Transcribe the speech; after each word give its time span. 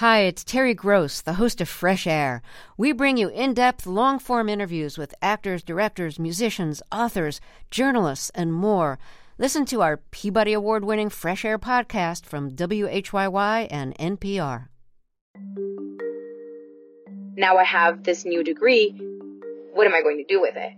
Hi, 0.00 0.18
it's 0.28 0.44
Terry 0.44 0.74
Gross, 0.74 1.22
the 1.22 1.40
host 1.40 1.62
of 1.62 1.70
Fresh 1.70 2.06
Air. 2.06 2.42
We 2.76 2.92
bring 2.92 3.16
you 3.16 3.28
in 3.28 3.54
depth, 3.54 3.86
long 3.86 4.18
form 4.18 4.46
interviews 4.46 4.98
with 4.98 5.14
actors, 5.22 5.62
directors, 5.62 6.18
musicians, 6.18 6.82
authors, 6.92 7.40
journalists, 7.70 8.30
and 8.34 8.52
more. 8.52 8.98
Listen 9.38 9.64
to 9.64 9.80
our 9.80 9.96
Peabody 9.96 10.52
Award 10.52 10.84
winning 10.84 11.08
Fresh 11.08 11.46
Air 11.46 11.58
podcast 11.58 12.26
from 12.26 12.50
WHYY 12.50 13.68
and 13.70 13.96
NPR. 13.96 14.66
Now 17.34 17.56
I 17.56 17.64
have 17.64 18.04
this 18.04 18.26
new 18.26 18.44
degree. 18.44 18.90
What 19.72 19.86
am 19.86 19.94
I 19.94 20.02
going 20.02 20.18
to 20.18 20.24
do 20.24 20.42
with 20.42 20.56
it? 20.56 20.74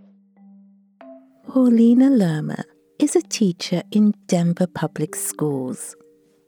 Paulina 1.45 2.09
Lerma 2.09 2.63
is 2.99 3.17
a 3.17 3.21
teacher 3.21 3.83
in 3.91 4.13
Denver 4.27 4.67
Public 4.67 5.13
Schools. 5.13 5.97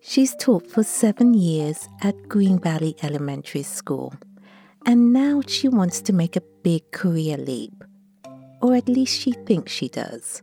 She's 0.04 0.36
taught 0.36 0.66
for 0.66 0.82
seven 0.82 1.36
years 1.36 1.88
at 2.02 2.28
Green 2.28 2.58
Valley 2.58 2.96
Elementary 3.04 3.62
School, 3.62 4.16
and 4.84 5.14
now 5.14 5.44
she 5.46 5.68
wants 5.68 6.02
to 6.02 6.12
make 6.12 6.36
a 6.36 6.42
big 6.64 6.90
career 6.92 7.38
leap. 7.38 7.84
Or 8.64 8.74
at 8.74 8.90
least 8.90 9.16
she 9.16 9.34
thinks 9.34 9.72
she 9.72 9.90
does. 9.90 10.42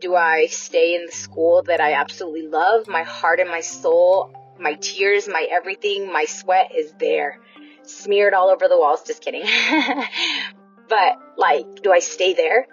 Do 0.00 0.14
I 0.14 0.46
stay 0.46 0.94
in 0.94 1.04
the 1.04 1.12
school 1.12 1.62
that 1.64 1.82
I 1.82 1.92
absolutely 1.92 2.48
love? 2.48 2.88
My 2.88 3.02
heart 3.02 3.40
and 3.40 3.50
my 3.50 3.60
soul, 3.60 4.34
my 4.58 4.72
tears, 4.72 5.28
my 5.28 5.46
everything, 5.50 6.10
my 6.10 6.24
sweat 6.24 6.72
is 6.74 6.94
there. 6.98 7.40
Smeared 7.82 8.32
all 8.32 8.48
over 8.48 8.68
the 8.68 8.78
walls, 8.78 9.02
just 9.06 9.22
kidding. 9.22 9.44
but, 10.88 11.18
like, 11.36 11.82
do 11.82 11.92
I 11.92 11.98
stay 11.98 12.32
there? 12.32 12.68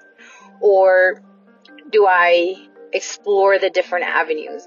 Or 0.61 1.21
do 1.91 2.07
I 2.07 2.55
explore 2.93 3.59
the 3.59 3.69
different 3.69 4.05
avenues? 4.05 4.65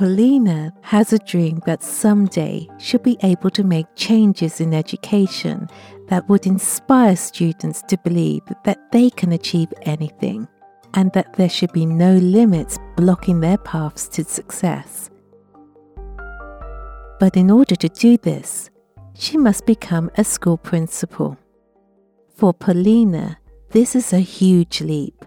Paulina 0.00 0.72
has 0.80 1.12
a 1.12 1.18
dream 1.18 1.60
that 1.66 1.82
someday 1.82 2.66
she'll 2.78 3.00
be 3.00 3.18
able 3.22 3.50
to 3.50 3.62
make 3.62 3.84
changes 3.96 4.58
in 4.58 4.72
education 4.72 5.68
that 6.08 6.26
would 6.26 6.46
inspire 6.46 7.14
students 7.14 7.82
to 7.82 7.98
believe 7.98 8.40
that 8.64 8.90
they 8.92 9.10
can 9.10 9.32
achieve 9.32 9.70
anything 9.82 10.48
and 10.94 11.12
that 11.12 11.34
there 11.34 11.50
should 11.50 11.70
be 11.72 11.84
no 11.84 12.14
limits 12.14 12.78
blocking 12.96 13.40
their 13.40 13.58
paths 13.58 14.08
to 14.08 14.24
success. 14.24 15.10
But 17.18 17.36
in 17.36 17.50
order 17.50 17.76
to 17.76 17.88
do 17.90 18.16
this, 18.16 18.70
she 19.12 19.36
must 19.36 19.66
become 19.66 20.10
a 20.16 20.24
school 20.24 20.56
principal. 20.56 21.36
For 22.36 22.54
Paulina, 22.54 23.38
this 23.68 23.94
is 23.94 24.14
a 24.14 24.20
huge 24.20 24.80
leap, 24.80 25.26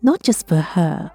not 0.00 0.22
just 0.22 0.46
for 0.46 0.60
her, 0.60 1.10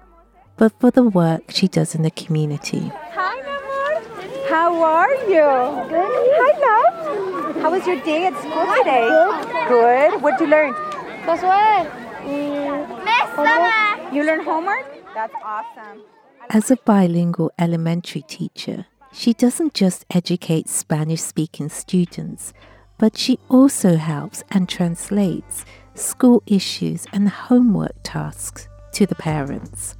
but 0.56 0.72
for 0.78 0.90
the 0.90 1.02
work 1.02 1.50
she 1.50 1.68
does 1.68 1.94
in 1.94 2.02
the 2.02 2.10
community. 2.10 2.90
Hi, 3.14 3.40
Namor. 3.42 4.48
How 4.48 4.82
are 4.82 5.14
you? 5.24 5.88
Good. 5.88 6.10
Hi, 6.38 6.52
love. 6.60 7.56
How 7.56 7.70
was 7.70 7.86
your 7.86 8.00
day 8.02 8.26
at 8.26 8.36
school 8.38 8.66
today? 8.78 9.08
Good. 9.08 9.68
Good. 9.68 10.22
What'd 10.22 10.40
you 10.40 10.46
learn? 10.46 10.74
You 14.12 14.24
learned 14.24 14.44
homework? 14.44 14.86
That's 15.14 15.34
awesome. 15.42 16.02
As 16.50 16.70
a 16.70 16.76
bilingual 16.76 17.50
elementary 17.58 18.22
teacher, 18.22 18.86
she 19.12 19.32
doesn't 19.32 19.74
just 19.74 20.04
educate 20.10 20.68
Spanish 20.68 21.22
speaking 21.22 21.70
students, 21.70 22.52
but 22.98 23.16
she 23.16 23.38
also 23.48 23.96
helps 23.96 24.44
and 24.50 24.68
translates 24.68 25.64
school 25.94 26.42
issues 26.46 27.06
and 27.12 27.28
homework 27.28 27.94
tasks 28.02 28.68
to 28.92 29.06
the 29.06 29.14
parents. 29.14 29.96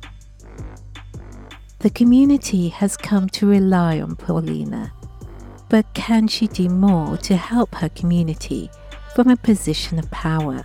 The 1.83 1.91
community 1.91 2.69
has 2.69 2.97
come 2.97 3.28
to 3.30 3.48
rely 3.48 4.00
on 4.00 4.14
Paulina, 4.14 4.92
but 5.69 5.92
can 5.94 6.28
she 6.28 6.47
do 6.47 6.69
more 6.69 7.16
to 7.16 7.34
help 7.36 7.75
her 7.75 7.88
community 7.88 8.70
from 9.16 9.28
a 9.28 9.36
position 9.36 9.98
of 9.98 10.08
power? 10.12 10.62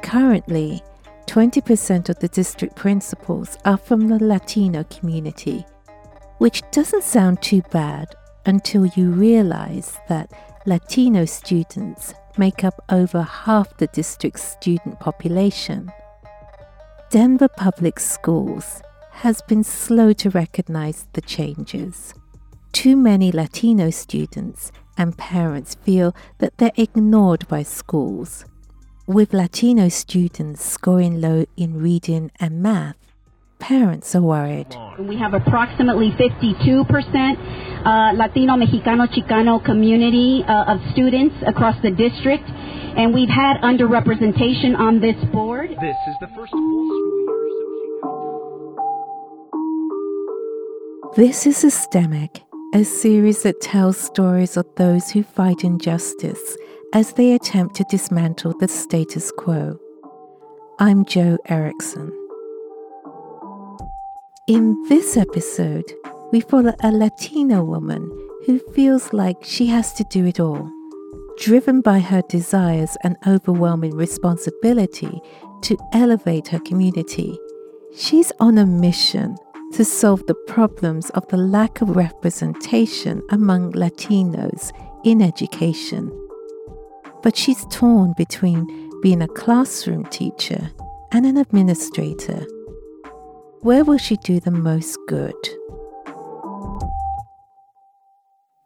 Currently, 0.00 0.80
20% 1.26 2.08
of 2.08 2.20
the 2.20 2.28
district 2.28 2.76
principals 2.76 3.58
are 3.64 3.76
from 3.76 4.06
the 4.06 4.22
Latino 4.22 4.84
community, 4.84 5.66
which 6.38 6.62
doesn't 6.70 7.02
sound 7.02 7.42
too 7.42 7.62
bad 7.72 8.14
until 8.46 8.86
you 8.86 9.10
realize 9.10 9.98
that 10.08 10.30
Latino 10.66 11.24
students 11.24 12.14
make 12.38 12.62
up 12.62 12.80
over 12.90 13.22
half 13.22 13.76
the 13.78 13.88
district's 13.88 14.44
student 14.44 15.00
population. 15.00 15.90
Denver 17.14 17.46
Public 17.46 18.00
Schools 18.00 18.82
has 19.12 19.40
been 19.42 19.62
slow 19.62 20.12
to 20.14 20.30
recognize 20.30 21.06
the 21.12 21.20
changes. 21.20 22.12
Too 22.72 22.96
many 22.96 23.30
Latino 23.30 23.90
students 23.90 24.72
and 24.98 25.16
parents 25.16 25.76
feel 25.76 26.12
that 26.38 26.58
they're 26.58 26.72
ignored 26.74 27.46
by 27.46 27.62
schools. 27.62 28.44
With 29.06 29.32
Latino 29.32 29.88
students 29.90 30.64
scoring 30.64 31.20
low 31.20 31.44
in 31.56 31.78
reading 31.78 32.32
and 32.40 32.60
math, 32.60 32.96
parents 33.58 34.14
are 34.14 34.22
worried. 34.22 34.68
We 34.98 35.16
have 35.18 35.34
approximately 35.34 36.10
52% 36.10 36.84
uh, 37.84 38.12
Latino, 38.14 38.54
Mexicano, 38.54 39.06
Chicano 39.08 39.64
community 39.64 40.44
uh, 40.46 40.74
of 40.74 40.80
students 40.92 41.34
across 41.46 41.80
the 41.82 41.90
district 41.90 42.44
and 42.96 43.12
we've 43.12 43.28
had 43.28 43.58
underrepresentation 43.58 44.78
on 44.78 45.00
this 45.00 45.16
board. 45.32 45.70
This 45.70 45.96
is 46.08 46.16
the 46.20 46.28
first 46.36 46.52
full 46.52 46.60
school 46.60 47.16
year 51.16 51.28
This 51.28 51.46
is 51.46 51.56
Systemic, 51.56 52.42
a 52.74 52.84
series 52.84 53.42
that 53.42 53.60
tells 53.60 53.98
stories 53.98 54.56
of 54.56 54.66
those 54.76 55.10
who 55.10 55.22
fight 55.22 55.64
injustice 55.64 56.56
as 56.92 57.12
they 57.14 57.32
attempt 57.34 57.74
to 57.76 57.84
dismantle 57.90 58.54
the 58.58 58.68
status 58.68 59.32
quo. 59.36 59.78
I'm 60.78 61.04
Jo 61.04 61.38
Erickson. 61.48 62.23
In 64.46 64.84
this 64.90 65.16
episode, 65.16 65.90
we 66.30 66.40
follow 66.40 66.74
a 66.82 66.92
Latina 66.92 67.64
woman 67.64 68.02
who 68.44 68.58
feels 68.74 69.14
like 69.14 69.38
she 69.42 69.68
has 69.68 69.94
to 69.94 70.04
do 70.10 70.26
it 70.26 70.38
all 70.38 70.70
driven 71.38 71.80
by 71.80 71.98
her 71.98 72.20
desires 72.28 72.94
and 73.02 73.16
overwhelming 73.26 73.96
responsibility 73.96 75.18
to 75.62 75.78
elevate 75.94 76.46
her 76.48 76.58
community. 76.60 77.38
She's 77.96 78.30
on 78.38 78.58
a 78.58 78.66
mission 78.66 79.34
to 79.72 79.82
solve 79.82 80.26
the 80.26 80.34
problems 80.46 81.08
of 81.10 81.26
the 81.28 81.38
lack 81.38 81.80
of 81.80 81.96
representation 81.96 83.22
among 83.30 83.72
Latinos 83.72 84.72
in 85.04 85.22
education. 85.22 86.12
But 87.22 87.34
she's 87.34 87.64
torn 87.70 88.12
between 88.18 88.90
being 89.00 89.22
a 89.22 89.28
classroom 89.28 90.04
teacher 90.04 90.70
and 91.12 91.24
an 91.24 91.38
administrator. 91.38 92.46
Where 93.64 93.82
will 93.82 93.96
she 93.96 94.16
do 94.16 94.40
the 94.40 94.50
most 94.50 94.98
good? 95.08 95.32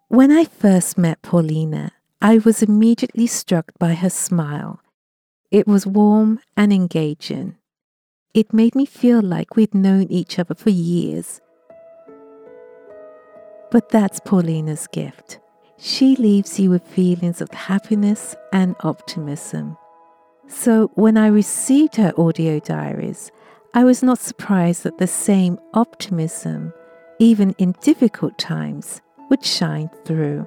When 0.08 0.32
I 0.32 0.42
first 0.44 0.98
met 0.98 1.22
Paulina, 1.22 1.92
I 2.20 2.38
was 2.38 2.64
immediately 2.64 3.28
struck 3.28 3.70
by 3.78 3.94
her 3.94 4.10
smile. 4.10 4.80
It 5.52 5.68
was 5.68 5.86
warm 5.86 6.40
and 6.56 6.72
engaging. 6.72 7.54
It 8.34 8.52
made 8.52 8.74
me 8.74 8.86
feel 8.86 9.22
like 9.22 9.54
we'd 9.54 9.72
known 9.72 10.08
each 10.10 10.36
other 10.36 10.56
for 10.56 10.70
years. 10.70 11.40
But 13.70 13.90
that's 13.90 14.18
Paulina's 14.18 14.88
gift. 14.88 15.38
She 15.76 16.16
leaves 16.16 16.58
you 16.58 16.70
with 16.70 16.82
feelings 16.82 17.40
of 17.40 17.52
happiness 17.52 18.34
and 18.52 18.74
optimism. 18.80 19.76
So 20.48 20.90
when 20.96 21.16
I 21.16 21.28
received 21.28 21.94
her 21.96 22.12
audio 22.18 22.58
diaries, 22.58 23.30
I 23.74 23.84
was 23.84 24.02
not 24.02 24.18
surprised 24.18 24.82
that 24.84 24.98
the 24.98 25.06
same 25.06 25.58
optimism, 25.74 26.72
even 27.18 27.54
in 27.58 27.72
difficult 27.82 28.38
times, 28.38 29.00
would 29.28 29.44
shine 29.44 29.90
through. 30.04 30.46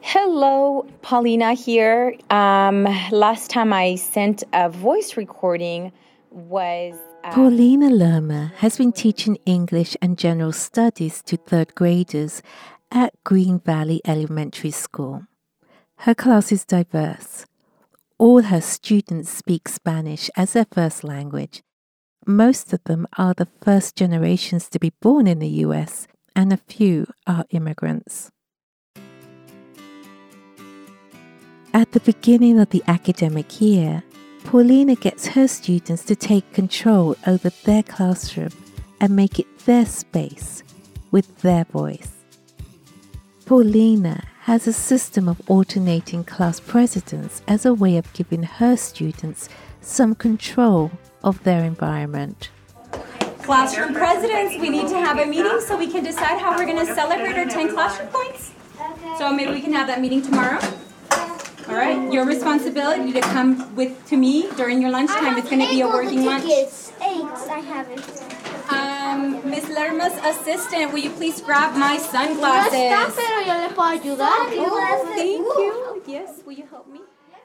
Hello, 0.00 0.86
Paulina 1.02 1.54
here. 1.54 2.14
Um, 2.30 2.84
last 3.10 3.50
time 3.50 3.72
I 3.72 3.94
sent 3.94 4.44
a 4.52 4.68
voice 4.68 5.16
recording 5.16 5.92
was. 6.30 6.94
Uh, 7.24 7.32
Paulina 7.32 7.88
Lerma 7.88 8.52
has 8.58 8.76
been 8.78 8.92
teaching 8.92 9.38
English 9.46 9.96
and 10.02 10.18
General 10.18 10.52
Studies 10.52 11.22
to 11.22 11.36
third 11.36 11.74
graders 11.74 12.42
at 12.90 13.14
Green 13.24 13.60
Valley 13.60 14.00
Elementary 14.04 14.70
School. 14.70 15.22
Her 15.98 16.14
class 16.14 16.52
is 16.52 16.64
diverse. 16.64 17.46
All 18.18 18.42
her 18.42 18.60
students 18.60 19.30
speak 19.30 19.68
Spanish 19.68 20.30
as 20.36 20.52
their 20.52 20.66
first 20.70 21.04
language. 21.04 21.62
Most 22.28 22.72
of 22.72 22.82
them 22.84 23.06
are 23.16 23.34
the 23.34 23.46
first 23.62 23.94
generations 23.94 24.68
to 24.70 24.80
be 24.80 24.90
born 25.00 25.28
in 25.28 25.38
the 25.38 25.62
US, 25.64 26.08
and 26.34 26.52
a 26.52 26.56
few 26.56 27.06
are 27.24 27.44
immigrants. 27.50 28.32
At 31.72 31.92
the 31.92 32.00
beginning 32.00 32.58
of 32.58 32.70
the 32.70 32.82
academic 32.88 33.60
year, 33.60 34.02
Paulina 34.42 34.96
gets 34.96 35.28
her 35.28 35.46
students 35.46 36.04
to 36.06 36.16
take 36.16 36.52
control 36.52 37.14
over 37.28 37.50
their 37.64 37.84
classroom 37.84 38.50
and 39.00 39.14
make 39.14 39.38
it 39.38 39.58
their 39.60 39.86
space 39.86 40.64
with 41.12 41.42
their 41.42 41.64
voice. 41.66 42.10
Paulina 43.44 44.24
has 44.40 44.66
a 44.66 44.72
system 44.72 45.28
of 45.28 45.40
alternating 45.48 46.24
class 46.24 46.58
presidents 46.58 47.40
as 47.46 47.64
a 47.64 47.74
way 47.74 47.96
of 47.96 48.12
giving 48.14 48.42
her 48.42 48.76
students 48.76 49.48
some 49.80 50.16
control 50.16 50.90
of 51.26 51.42
their 51.42 51.64
environment. 51.64 52.50
Classroom 53.42 53.92
presidents, 53.92 54.56
we 54.60 54.70
need 54.70 54.88
to 54.88 54.98
have 54.98 55.18
a 55.18 55.26
meeting 55.26 55.60
so 55.60 55.76
we 55.76 55.88
can 55.90 56.02
decide 56.02 56.38
how 56.40 56.56
we're 56.56 56.64
going 56.64 56.84
to 56.84 56.94
celebrate 56.94 57.36
our 57.36 57.44
10 57.44 57.74
classroom 57.74 58.08
points. 58.08 58.52
So 59.18 59.32
maybe 59.32 59.52
we 59.52 59.60
can 59.60 59.72
have 59.72 59.86
that 59.88 60.00
meeting 60.00 60.22
tomorrow. 60.22 60.60
All 61.68 61.74
right, 61.74 62.12
your 62.12 62.24
responsibility 62.24 63.12
to 63.12 63.20
come 63.20 63.74
with 63.74 64.06
to 64.06 64.16
me 64.16 64.48
during 64.56 64.80
your 64.80 64.90
lunchtime. 64.90 65.36
It's 65.36 65.50
going 65.50 65.62
to 65.62 65.68
be 65.68 65.80
a 65.80 65.88
working 65.88 66.24
lunch. 66.24 66.44
Eight, 66.44 66.68
I 67.02 67.60
have 67.72 67.90
it. 67.90 68.02
Um, 68.70 69.50
Miss 69.50 69.64
Lerma's 69.68 70.14
assistant, 70.24 70.92
will 70.92 71.00
you 71.00 71.10
please 71.10 71.40
grab 71.40 71.76
my 71.76 71.98
sunglasses? 71.98 72.72
No 72.72 72.78
está, 72.78 73.12
pero 73.14 73.40
yo 73.40 73.54
le 73.62 73.74
puedo 73.74 74.00
ayudar. 74.00 74.46
Oh, 74.58 75.12
thank 75.14 75.38
you. 75.38 76.02
Yes, 76.06 76.42
will 76.44 76.52
you 76.54 76.66
help 76.70 76.88
me? 76.88 77.00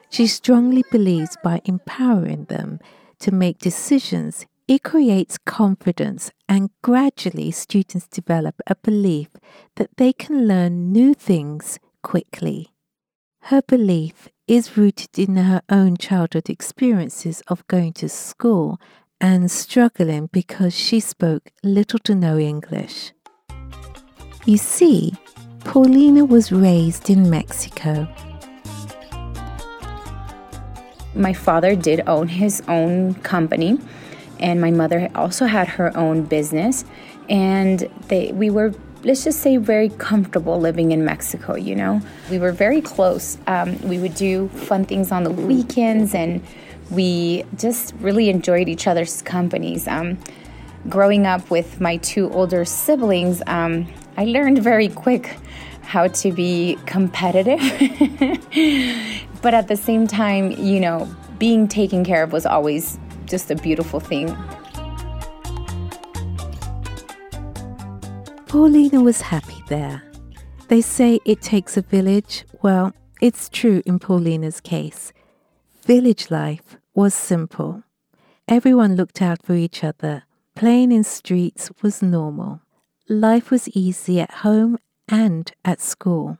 She 0.08 0.26
strongly 0.26 0.84
believes 0.90 1.36
by 1.42 1.60
empowering 1.64 2.44
them 2.44 2.80
to 3.22 3.32
make 3.32 3.58
decisions, 3.58 4.46
it 4.68 4.82
creates 4.82 5.38
confidence 5.38 6.30
and 6.48 6.70
gradually 6.82 7.50
students 7.50 8.06
develop 8.06 8.56
a 8.66 8.74
belief 8.76 9.28
that 9.76 9.96
they 9.96 10.12
can 10.12 10.46
learn 10.46 10.92
new 10.92 11.14
things 11.14 11.78
quickly. 12.02 12.68
Her 13.42 13.62
belief 13.62 14.28
is 14.46 14.76
rooted 14.76 15.18
in 15.18 15.36
her 15.36 15.62
own 15.68 15.96
childhood 15.96 16.48
experiences 16.48 17.42
of 17.48 17.66
going 17.66 17.92
to 17.94 18.08
school 18.08 18.80
and 19.20 19.50
struggling 19.50 20.28
because 20.32 20.74
she 20.74 21.00
spoke 21.00 21.50
little 21.62 21.98
to 22.00 22.14
no 22.14 22.38
English. 22.38 23.12
You 24.46 24.56
see, 24.56 25.12
Paulina 25.60 26.24
was 26.24 26.50
raised 26.50 27.08
in 27.08 27.30
Mexico. 27.30 28.08
My 31.14 31.32
father 31.32 31.74
did 31.74 32.02
own 32.06 32.28
his 32.28 32.62
own 32.68 33.14
company, 33.16 33.78
and 34.40 34.60
my 34.60 34.70
mother 34.70 35.10
also 35.14 35.46
had 35.46 35.68
her 35.68 35.96
own 35.96 36.22
business, 36.22 36.84
and 37.28 37.80
they 38.08 38.32
we 38.32 38.50
were 38.50 38.72
let's 39.04 39.24
just 39.24 39.40
say 39.40 39.56
very 39.56 39.88
comfortable 39.88 40.60
living 40.60 40.92
in 40.92 41.04
Mexico. 41.04 41.56
You 41.56 41.74
know, 41.74 42.00
we 42.30 42.38
were 42.38 42.52
very 42.52 42.80
close. 42.80 43.36
Um, 43.46 43.80
we 43.82 43.98
would 43.98 44.14
do 44.14 44.48
fun 44.48 44.84
things 44.84 45.12
on 45.12 45.24
the 45.24 45.30
weekends, 45.30 46.14
and 46.14 46.42
we 46.90 47.44
just 47.56 47.94
really 48.00 48.28
enjoyed 48.28 48.68
each 48.68 48.86
other's 48.86 49.22
companies. 49.22 49.88
Um, 49.88 50.18
growing 50.88 51.26
up 51.26 51.50
with 51.50 51.80
my 51.80 51.96
two 51.98 52.30
older 52.32 52.64
siblings, 52.64 53.42
um, 53.46 53.86
I 54.16 54.24
learned 54.24 54.58
very 54.58 54.88
quick 54.88 55.36
how 55.82 56.06
to 56.06 56.32
be 56.32 56.78
competitive. 56.86 57.60
but 59.42 59.52
at 59.52 59.68
the 59.68 59.76
same 59.76 60.06
time, 60.06 60.52
you 60.52 60.78
know, 60.78 61.08
being 61.38 61.66
taken 61.66 62.04
care 62.04 62.22
of 62.22 62.32
was 62.32 62.46
always 62.46 62.98
just 63.26 63.50
a 63.50 63.56
beautiful 63.56 63.98
thing. 63.98 64.34
Paulina 68.46 69.02
was 69.02 69.20
happy 69.20 69.62
there. 69.68 70.02
They 70.68 70.80
say 70.80 71.18
it 71.24 71.42
takes 71.42 71.76
a 71.76 71.82
village. 71.82 72.44
Well, 72.62 72.92
it's 73.20 73.48
true 73.48 73.82
in 73.84 73.98
Paulina's 73.98 74.60
case. 74.60 75.12
Village 75.84 76.30
life 76.30 76.76
was 76.94 77.14
simple. 77.14 77.82
Everyone 78.46 78.94
looked 78.94 79.20
out 79.20 79.44
for 79.44 79.54
each 79.54 79.82
other. 79.82 80.24
Playing 80.54 80.92
in 80.92 81.02
streets 81.02 81.70
was 81.82 82.02
normal. 82.02 82.60
Life 83.08 83.50
was 83.50 83.68
easy 83.70 84.20
at 84.20 84.30
home 84.46 84.78
and 85.08 85.50
at 85.64 85.80
school. 85.80 86.38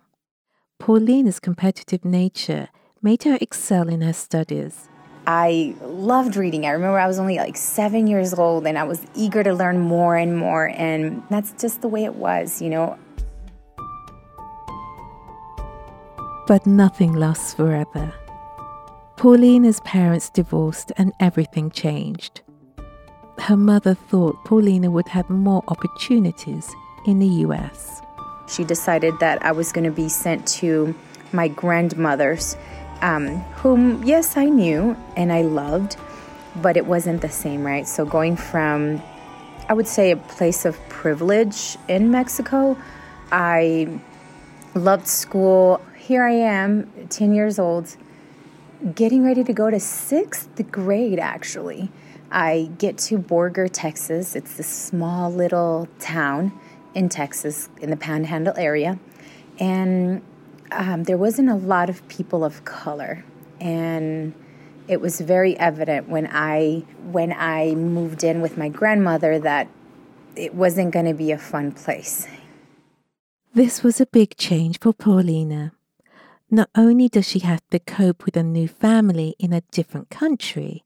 Paulina's 0.78 1.40
competitive 1.40 2.04
nature 2.04 2.68
made 3.02 3.24
her 3.24 3.36
excel 3.40 3.88
in 3.88 4.00
her 4.00 4.12
studies. 4.12 4.88
I 5.26 5.74
loved 5.82 6.36
reading. 6.36 6.66
I 6.66 6.70
remember 6.70 6.98
I 6.98 7.06
was 7.06 7.18
only 7.18 7.36
like 7.36 7.56
seven 7.56 8.06
years 8.06 8.32
old 8.34 8.66
and 8.66 8.78
I 8.78 8.84
was 8.84 9.04
eager 9.14 9.42
to 9.42 9.52
learn 9.52 9.78
more 9.80 10.16
and 10.16 10.36
more, 10.36 10.68
and 10.68 11.22
that's 11.30 11.52
just 11.60 11.80
the 11.80 11.88
way 11.88 12.04
it 12.04 12.16
was, 12.16 12.60
you 12.62 12.70
know. 12.70 12.98
But 16.46 16.66
nothing 16.66 17.12
lasts 17.12 17.54
forever. 17.54 18.12
Paulina's 19.16 19.80
parents 19.80 20.28
divorced 20.30 20.90
and 20.96 21.12
everything 21.20 21.70
changed. 21.70 22.40
Her 23.38 23.56
mother 23.56 23.94
thought 23.94 24.44
Paulina 24.44 24.90
would 24.90 25.08
have 25.08 25.30
more 25.30 25.62
opportunities 25.68 26.68
in 27.06 27.20
the 27.20 27.28
US. 27.46 28.00
She 28.48 28.64
decided 28.64 29.14
that 29.20 29.44
I 29.44 29.52
was 29.52 29.72
going 29.72 29.84
to 29.84 29.92
be 29.92 30.08
sent 30.08 30.46
to 30.58 30.94
my 31.32 31.48
grandmother's 31.48 32.56
um, 33.02 33.40
whom, 33.56 34.02
yes, 34.04 34.36
I 34.36 34.46
knew 34.46 34.96
and 35.16 35.32
I 35.32 35.42
loved, 35.42 35.96
but 36.56 36.76
it 36.76 36.86
wasn't 36.86 37.20
the 37.20 37.28
same, 37.28 37.64
right? 37.64 37.86
So 37.86 38.06
going 38.06 38.36
from, 38.36 39.02
I 39.68 39.74
would 39.74 39.88
say, 39.88 40.12
a 40.12 40.16
place 40.16 40.64
of 40.64 40.78
privilege 40.88 41.76
in 41.88 42.10
Mexico, 42.10 42.78
I 43.32 44.00
loved 44.74 45.08
school. 45.08 45.84
Here 45.96 46.24
I 46.24 46.32
am, 46.32 46.90
10 47.10 47.34
years 47.34 47.58
old, 47.58 47.96
getting 48.94 49.24
ready 49.24 49.44
to 49.44 49.52
go 49.52 49.68
to 49.68 49.80
sixth 49.80 50.70
grade, 50.70 51.18
actually. 51.18 51.90
I 52.30 52.70
get 52.78 52.96
to 52.98 53.18
Borger, 53.18 53.68
Texas. 53.70 54.34
It's 54.34 54.56
this 54.56 54.68
small 54.68 55.30
little 55.30 55.88
town 55.98 56.58
in 56.94 57.08
Texas 57.08 57.68
in 57.80 57.90
the 57.90 57.96
Panhandle 57.96 58.54
area. 58.56 58.98
And 59.58 60.22
um, 60.76 61.04
there 61.04 61.18
wasn't 61.18 61.48
a 61.48 61.54
lot 61.54 61.90
of 61.90 62.06
people 62.08 62.44
of 62.44 62.64
color, 62.64 63.24
and 63.60 64.34
it 64.88 65.00
was 65.00 65.20
very 65.20 65.56
evident 65.58 66.08
when 66.08 66.28
I 66.30 66.84
when 67.10 67.32
I 67.32 67.74
moved 67.74 68.24
in 68.24 68.40
with 68.40 68.58
my 68.58 68.68
grandmother 68.68 69.38
that 69.38 69.68
it 70.36 70.54
wasn't 70.54 70.92
going 70.92 71.06
to 71.06 71.14
be 71.14 71.30
a 71.30 71.38
fun 71.38 71.72
place. 71.72 72.26
This 73.54 73.82
was 73.82 74.00
a 74.00 74.06
big 74.06 74.36
change 74.36 74.78
for 74.80 74.92
Paulina. 74.92 75.72
Not 76.50 76.70
only 76.74 77.08
does 77.08 77.28
she 77.28 77.40
have 77.40 77.62
to 77.70 77.78
cope 77.78 78.24
with 78.24 78.36
a 78.36 78.42
new 78.42 78.68
family 78.68 79.34
in 79.38 79.52
a 79.52 79.62
different 79.72 80.10
country, 80.10 80.84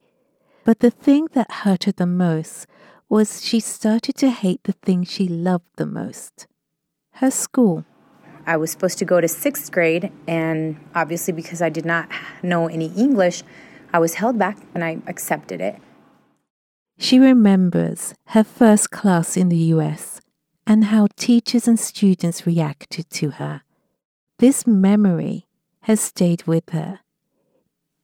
but 0.64 0.80
the 0.80 0.90
thing 0.90 1.28
that 1.32 1.62
hurt 1.62 1.84
her 1.84 1.92
the 1.92 2.06
most 2.06 2.66
was 3.08 3.44
she 3.44 3.60
started 3.60 4.16
to 4.16 4.30
hate 4.30 4.64
the 4.64 4.72
thing 4.72 5.04
she 5.04 5.28
loved 5.28 5.70
the 5.76 5.86
most 5.86 6.46
her 7.16 7.30
school. 7.30 7.84
I 8.46 8.56
was 8.56 8.70
supposed 8.70 8.98
to 8.98 9.04
go 9.04 9.20
to 9.20 9.28
sixth 9.28 9.72
grade, 9.72 10.12
and 10.26 10.76
obviously, 10.94 11.32
because 11.32 11.60
I 11.60 11.68
did 11.68 11.84
not 11.84 12.08
know 12.42 12.68
any 12.68 12.86
English, 12.96 13.42
I 13.92 13.98
was 13.98 14.14
held 14.14 14.38
back 14.38 14.58
and 14.74 14.84
I 14.84 14.98
accepted 15.06 15.60
it. 15.60 15.80
She 16.98 17.18
remembers 17.18 18.14
her 18.28 18.44
first 18.44 18.90
class 18.90 19.36
in 19.36 19.48
the 19.48 19.56
US 19.74 20.20
and 20.66 20.84
how 20.84 21.08
teachers 21.16 21.68
and 21.68 21.78
students 21.78 22.46
reacted 22.46 23.10
to 23.10 23.30
her. 23.30 23.62
This 24.38 24.66
memory 24.66 25.46
has 25.82 26.00
stayed 26.00 26.44
with 26.44 26.70
her. 26.70 27.00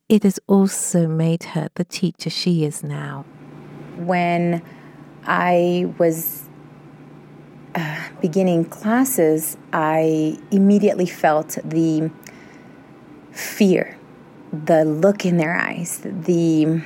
It 0.09 0.25
has 0.25 0.39
also 0.47 1.07
made 1.09 1.45
her 1.55 1.69
the 1.75 1.85
teacher 1.85 2.31
she 2.31 2.65
is 2.65 2.83
now. 2.83 3.25
When 3.97 4.63
I 5.25 5.93
was 5.99 6.42
uh, 7.75 8.09
beginning 8.21 8.65
classes, 8.67 9.57
I 9.73 10.39
immediately 10.51 11.07
felt 11.07 11.59
the 11.65 12.11
fear, 13.31 13.97
the 14.53 14.85
look 14.85 15.25
in 15.25 15.39
their 15.39 15.57
eyes, 15.57 16.01
the 16.03 16.83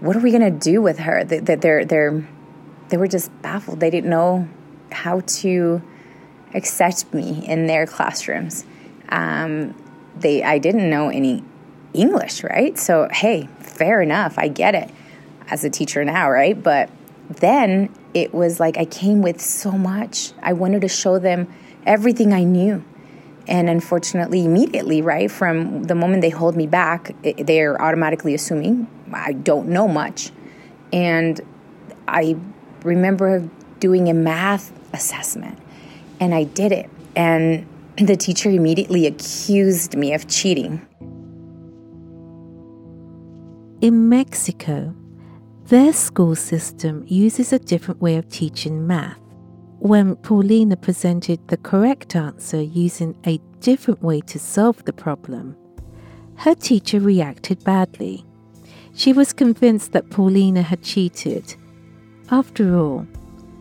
what 0.00 0.16
are 0.16 0.20
we 0.20 0.30
going 0.32 0.42
to 0.42 0.50
do 0.50 0.82
with 0.82 0.98
her? 0.98 1.22
That 1.24 1.60
they're 1.60 1.84
they're 1.84 2.26
they 2.88 2.96
were 2.96 3.06
just 3.06 3.30
baffled. 3.40 3.80
They 3.80 3.90
didn't 3.90 4.10
know 4.10 4.48
how 4.90 5.20
to 5.20 5.80
accept 6.54 7.14
me 7.14 7.46
in 7.46 7.66
their 7.66 7.86
classrooms. 7.86 8.64
Um, 9.08 9.74
they 10.16 10.42
I 10.42 10.58
didn't 10.58 10.90
know 10.90 11.08
any 11.08 11.44
English, 11.94 12.42
right? 12.42 12.78
So 12.78 13.08
hey, 13.12 13.48
fair 13.60 14.02
enough. 14.02 14.38
I 14.38 14.48
get 14.48 14.74
it 14.74 14.90
as 15.48 15.64
a 15.64 15.70
teacher 15.70 16.04
now, 16.04 16.30
right? 16.30 16.60
But 16.60 16.90
then 17.28 17.94
it 18.14 18.34
was 18.34 18.60
like 18.60 18.76
I 18.76 18.84
came 18.84 19.22
with 19.22 19.40
so 19.40 19.72
much. 19.72 20.32
I 20.42 20.52
wanted 20.52 20.82
to 20.82 20.88
show 20.88 21.18
them 21.18 21.52
everything 21.86 22.32
I 22.32 22.44
knew. 22.44 22.84
And 23.48 23.68
unfortunately, 23.68 24.44
immediately, 24.44 25.02
right, 25.02 25.30
from 25.30 25.84
the 25.84 25.94
moment 25.94 26.22
they 26.22 26.30
hold 26.30 26.56
me 26.56 26.66
back, 26.66 27.14
they're 27.38 27.80
automatically 27.80 28.34
assuming 28.34 28.86
I 29.12 29.32
don't 29.32 29.68
know 29.68 29.88
much. 29.88 30.30
And 30.92 31.40
I 32.06 32.36
remember 32.84 33.48
doing 33.80 34.08
a 34.08 34.14
math 34.14 34.72
assessment, 34.92 35.58
and 36.20 36.34
I 36.34 36.44
did 36.44 36.70
it. 36.70 36.88
And 37.16 37.66
the 37.96 38.16
teacher 38.16 38.50
immediately 38.50 39.06
accused 39.06 39.96
me 39.96 40.14
of 40.14 40.28
cheating. 40.28 40.86
In 43.80 44.08
Mexico, 44.08 44.94
Their 45.72 45.94
school 45.94 46.36
system 46.36 47.02
uses 47.08 47.50
a 47.50 47.58
different 47.58 48.02
way 48.02 48.16
of 48.16 48.28
teaching 48.28 48.86
math. 48.86 49.18
When 49.78 50.16
Paulina 50.16 50.76
presented 50.76 51.48
the 51.48 51.56
correct 51.56 52.14
answer 52.14 52.60
using 52.60 53.16
a 53.24 53.40
different 53.60 54.02
way 54.02 54.20
to 54.20 54.38
solve 54.38 54.84
the 54.84 54.92
problem, 54.92 55.56
her 56.34 56.54
teacher 56.54 57.00
reacted 57.00 57.64
badly. 57.64 58.22
She 58.94 59.14
was 59.14 59.32
convinced 59.32 59.92
that 59.92 60.10
Paulina 60.10 60.60
had 60.60 60.82
cheated. 60.82 61.54
After 62.30 62.76
all, 62.76 63.06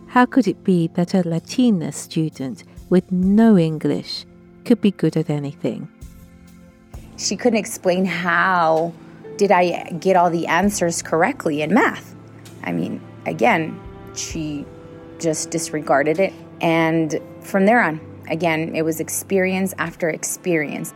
how 0.08 0.26
could 0.26 0.50
it 0.50 0.66
be 0.66 0.88
that 0.96 1.14
a 1.14 1.26
Latina 1.26 1.94
student 1.94 2.66
with 2.90 3.10
no 3.10 3.58
English 3.58 4.26
could 4.66 4.82
be 4.82 4.92
good 4.92 5.16
at 5.16 5.30
anything? 5.30 5.88
She 7.16 7.38
couldn't 7.38 7.60
explain 7.60 8.04
how 8.04 8.92
did 9.42 9.50
I 9.50 9.90
get 9.94 10.16
all 10.16 10.30
the 10.30 10.46
answers 10.46 11.02
correctly 11.02 11.64
in 11.64 11.74
math? 11.74 12.16
I 12.64 12.72
mean, 12.72 13.02
again, 13.26 13.82
she 14.14 14.68
just 15.18 15.50
disregarded 15.50 16.20
it. 16.20 16.32
And 16.62 17.20
from 17.42 17.66
there 17.66 17.82
on, 17.82 18.00
again, 18.30 18.76
it 18.76 18.84
was 18.84 19.00
experience 19.00 19.74
after 19.80 20.12
experience. 20.12 20.94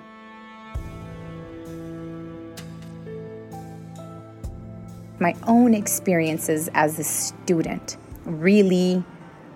My 5.17 5.33
own 5.47 5.73
experiences 5.73 6.69
as 6.75 6.99
a 6.99 7.03
student 7.03 7.97
really 8.25 9.03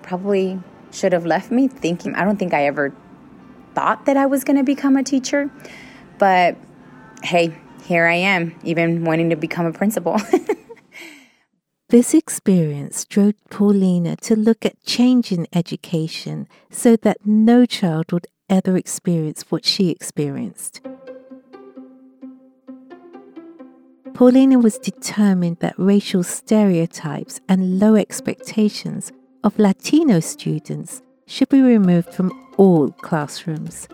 probably 0.01 0.59
should 0.91 1.13
have 1.13 1.27
left 1.27 1.51
me 1.51 1.67
thinking, 1.67 2.15
I 2.15 2.23
don't 2.23 2.37
think 2.37 2.55
I 2.55 2.65
ever 2.65 2.91
thought 3.75 4.07
that 4.07 4.17
I 4.17 4.25
was 4.25 4.43
going 4.43 4.57
to 4.57 4.63
become 4.63 4.97
a 4.97 5.03
teacher. 5.03 5.51
But 6.17 6.57
hey, 7.21 7.53
here 7.83 8.05
I 8.05 8.15
am, 8.15 8.57
even 8.63 9.03
wanting 9.03 9.29
to 9.29 9.35
become 9.35 9.65
a 9.65 9.73
principal. 9.73 10.17
This 11.89 12.13
experience 12.13 13.03
drove 13.03 13.33
Paulina 13.49 14.15
to 14.17 14.35
look 14.35 14.63
at 14.63 14.83
changing 14.83 15.47
education 15.51 16.47
so 16.69 16.95
that 16.97 17.25
no 17.25 17.65
child 17.65 18.11
would 18.11 18.27
ever 18.47 18.77
experience 18.77 19.41
what 19.49 19.65
she 19.65 19.89
experienced. 19.89 20.81
Paulina 24.13 24.59
was 24.59 24.77
determined 24.77 25.57
that 25.61 25.73
racial 25.79 26.21
stereotypes 26.21 27.41
and 27.49 27.79
low 27.79 27.95
expectations 27.95 29.11
of 29.43 29.57
Latino 29.57 30.19
students 30.19 31.01
should 31.25 31.49
be 31.49 31.61
removed 31.61 32.13
from 32.13 32.31
all 32.57 32.91
classrooms. 32.91 33.87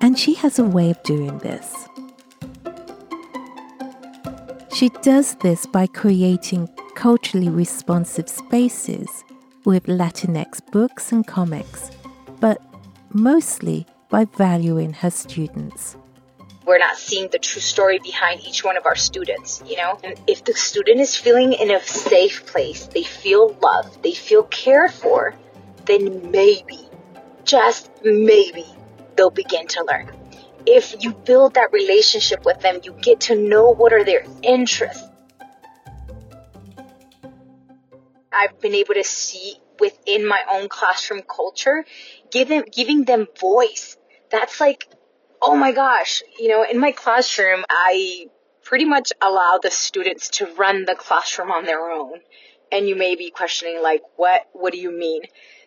And 0.00 0.18
she 0.18 0.34
has 0.34 0.58
a 0.58 0.64
way 0.64 0.90
of 0.90 1.00
doing 1.04 1.38
this. 1.38 1.86
She 4.78 4.90
does 5.02 5.34
this 5.34 5.66
by 5.66 5.88
creating 5.88 6.68
culturally 6.94 7.48
responsive 7.48 8.28
spaces 8.28 9.24
with 9.64 9.86
Latinx 9.86 10.64
books 10.70 11.10
and 11.10 11.26
comics, 11.26 11.90
but 12.38 12.62
mostly 13.12 13.88
by 14.08 14.26
valuing 14.26 14.92
her 14.92 15.10
students. 15.10 15.96
We're 16.64 16.78
not 16.78 16.96
seeing 16.96 17.28
the 17.32 17.40
true 17.40 17.60
story 17.60 17.98
behind 17.98 18.42
each 18.46 18.62
one 18.62 18.76
of 18.76 18.86
our 18.86 18.94
students, 18.94 19.64
you 19.66 19.76
know? 19.76 19.98
And 20.04 20.14
if 20.28 20.44
the 20.44 20.54
student 20.54 21.00
is 21.00 21.16
feeling 21.16 21.54
in 21.54 21.72
a 21.72 21.80
safe 21.80 22.46
place, 22.46 22.86
they 22.86 23.02
feel 23.02 23.58
loved, 23.60 24.04
they 24.04 24.14
feel 24.14 24.44
cared 24.44 24.92
for, 24.92 25.34
then 25.86 26.30
maybe, 26.30 26.78
just 27.42 27.90
maybe, 28.04 28.64
they'll 29.16 29.30
begin 29.30 29.66
to 29.66 29.84
learn. 29.90 30.17
If 30.66 31.02
you 31.02 31.12
build 31.12 31.54
that 31.54 31.72
relationship 31.72 32.44
with 32.44 32.60
them, 32.60 32.80
you 32.82 32.92
get 32.92 33.20
to 33.22 33.34
know 33.34 33.70
what 33.72 33.92
are 33.92 34.04
their 34.04 34.24
interests 34.42 35.08
I've 38.38 38.60
been 38.60 38.74
able 38.74 38.94
to 38.94 39.04
see 39.04 39.56
within 39.80 40.26
my 40.26 40.40
own 40.52 40.68
classroom 40.68 41.22
culture, 41.22 41.84
them, 42.32 42.64
giving 42.70 43.04
them 43.04 43.26
voice. 43.40 43.96
That's 44.30 44.60
like, 44.60 44.86
oh 45.42 45.56
my 45.56 45.72
gosh, 45.72 46.22
you 46.38 46.48
know, 46.48 46.64
in 46.64 46.78
my 46.78 46.92
classroom, 46.92 47.64
I 47.68 48.26
pretty 48.62 48.84
much 48.84 49.12
allow 49.20 49.58
the 49.60 49.70
students 49.70 50.28
to 50.30 50.46
run 50.54 50.84
the 50.84 50.94
classroom 50.94 51.50
on 51.50 51.64
their 51.64 51.90
own. 51.90 52.20
And 52.70 52.86
you 52.86 52.94
may 52.94 53.16
be 53.16 53.30
questioning 53.30 53.82
like, 53.82 54.02
what, 54.16 54.46
what 54.52 54.72
do 54.72 54.78
you 54.78 54.96
mean? 54.96 55.22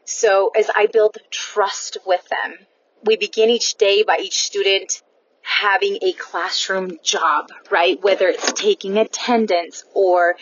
So 0.05 0.51
as 0.57 0.69
I 0.73 0.85
build 0.85 1.17
trust 1.29 1.97
with 2.05 2.25
them, 2.29 2.57
we 3.05 3.17
begin 3.17 3.49
each 3.49 3.75
day 3.75 4.03
by 4.03 4.17
each 4.17 4.43
student 4.43 5.01
having 5.41 5.97
a 6.01 6.13
classroom 6.13 6.99
job, 7.03 7.51
right? 7.69 8.01
Whether 8.01 8.27
it's 8.27 8.53
taking 8.53 8.97
attendance 8.97 9.83
or 9.93 10.35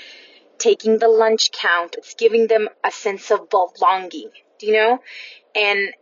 taking 0.60 1.00
the 1.00 1.08
lunch 1.08 1.52
count. 1.52 1.96
It's 1.98 2.14
giving 2.14 2.48
them 2.48 2.70
a 2.86 2.92
sense 2.92 3.32
of 3.32 3.50
belonging, 3.50 4.30
do 4.60 4.68
you 4.68 4.74
know? 4.74 5.00
And 5.56 5.94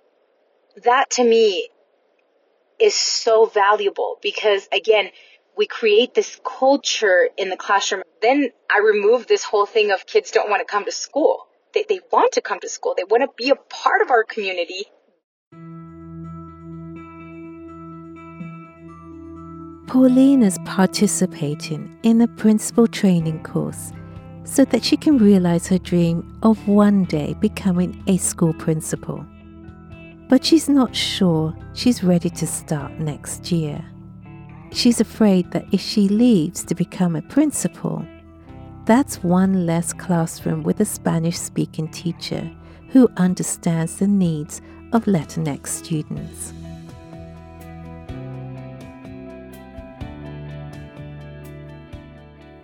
that 0.84 1.12
to 1.12 1.24
me 1.24 1.70
is 2.80 2.94
so 2.94 3.46
valuable 3.46 4.18
because 4.22 4.68
again, 4.72 5.10
we 5.56 5.66
create 5.66 6.14
this 6.14 6.40
culture 6.44 7.30
in 7.38 7.50
the 7.50 7.58
classroom. 7.58 8.04
Then 8.22 8.50
I 8.70 8.80
remove 8.80 9.26
this 9.26 9.44
whole 9.44 9.66
thing 9.66 9.92
of 9.92 10.06
kids 10.06 10.32
don't 10.32 10.50
want 10.50 10.68
to 10.68 10.72
come 10.72 10.86
to 10.86 10.92
school. 10.92 11.48
They, 11.74 11.86
they 11.88 12.00
want 12.12 12.34
to 12.34 12.42
come 12.42 12.60
to 12.60 12.70
school. 12.70 12.94
They 12.96 13.04
want 13.04 13.24
to 13.24 13.30
be 13.36 13.50
a 13.50 13.56
part 13.56 14.02
of 14.02 14.12
our 14.12 14.24
community. 14.24 14.86
Pauline 19.88 20.44
is 20.44 20.60
participating 20.66 21.98
in 22.04 22.20
a 22.20 22.28
principal 22.28 22.88
training 22.88 23.42
course 23.42 23.94
so 24.44 24.66
that 24.66 24.84
she 24.84 24.98
can 24.98 25.18
realize 25.18 25.66
her 25.68 25.78
dream 25.78 26.38
of 26.44 26.68
one 26.68 27.06
day 27.06 27.36
becoming 27.40 28.04
a 28.06 28.18
school 28.18 28.54
principal. 28.54 29.26
But 30.28 30.44
she's 30.44 30.68
not 30.68 30.94
sure 30.94 31.56
she's 31.74 32.04
ready 32.04 32.30
to 32.32 32.46
start 32.46 33.00
next 33.00 33.50
year. 33.50 33.82
She's 34.74 35.00
afraid 35.00 35.52
that 35.52 35.66
if 35.72 35.80
she 35.80 36.10
leaves 36.10 36.66
to 36.66 36.76
become 36.76 37.16
a 37.16 37.22
principal, 37.22 38.06
that's 38.84 39.24
one 39.24 39.66
less 39.66 39.94
classroom 39.94 40.64
with 40.64 40.82
a 40.82 40.86
Spanish 40.86 41.38
speaking 41.38 41.88
teacher 41.88 42.52
who 42.90 43.10
understands 43.16 44.00
the 44.00 44.08
needs 44.08 44.62
of 44.92 45.06
Latinx 45.06 45.68
students. 45.68 46.52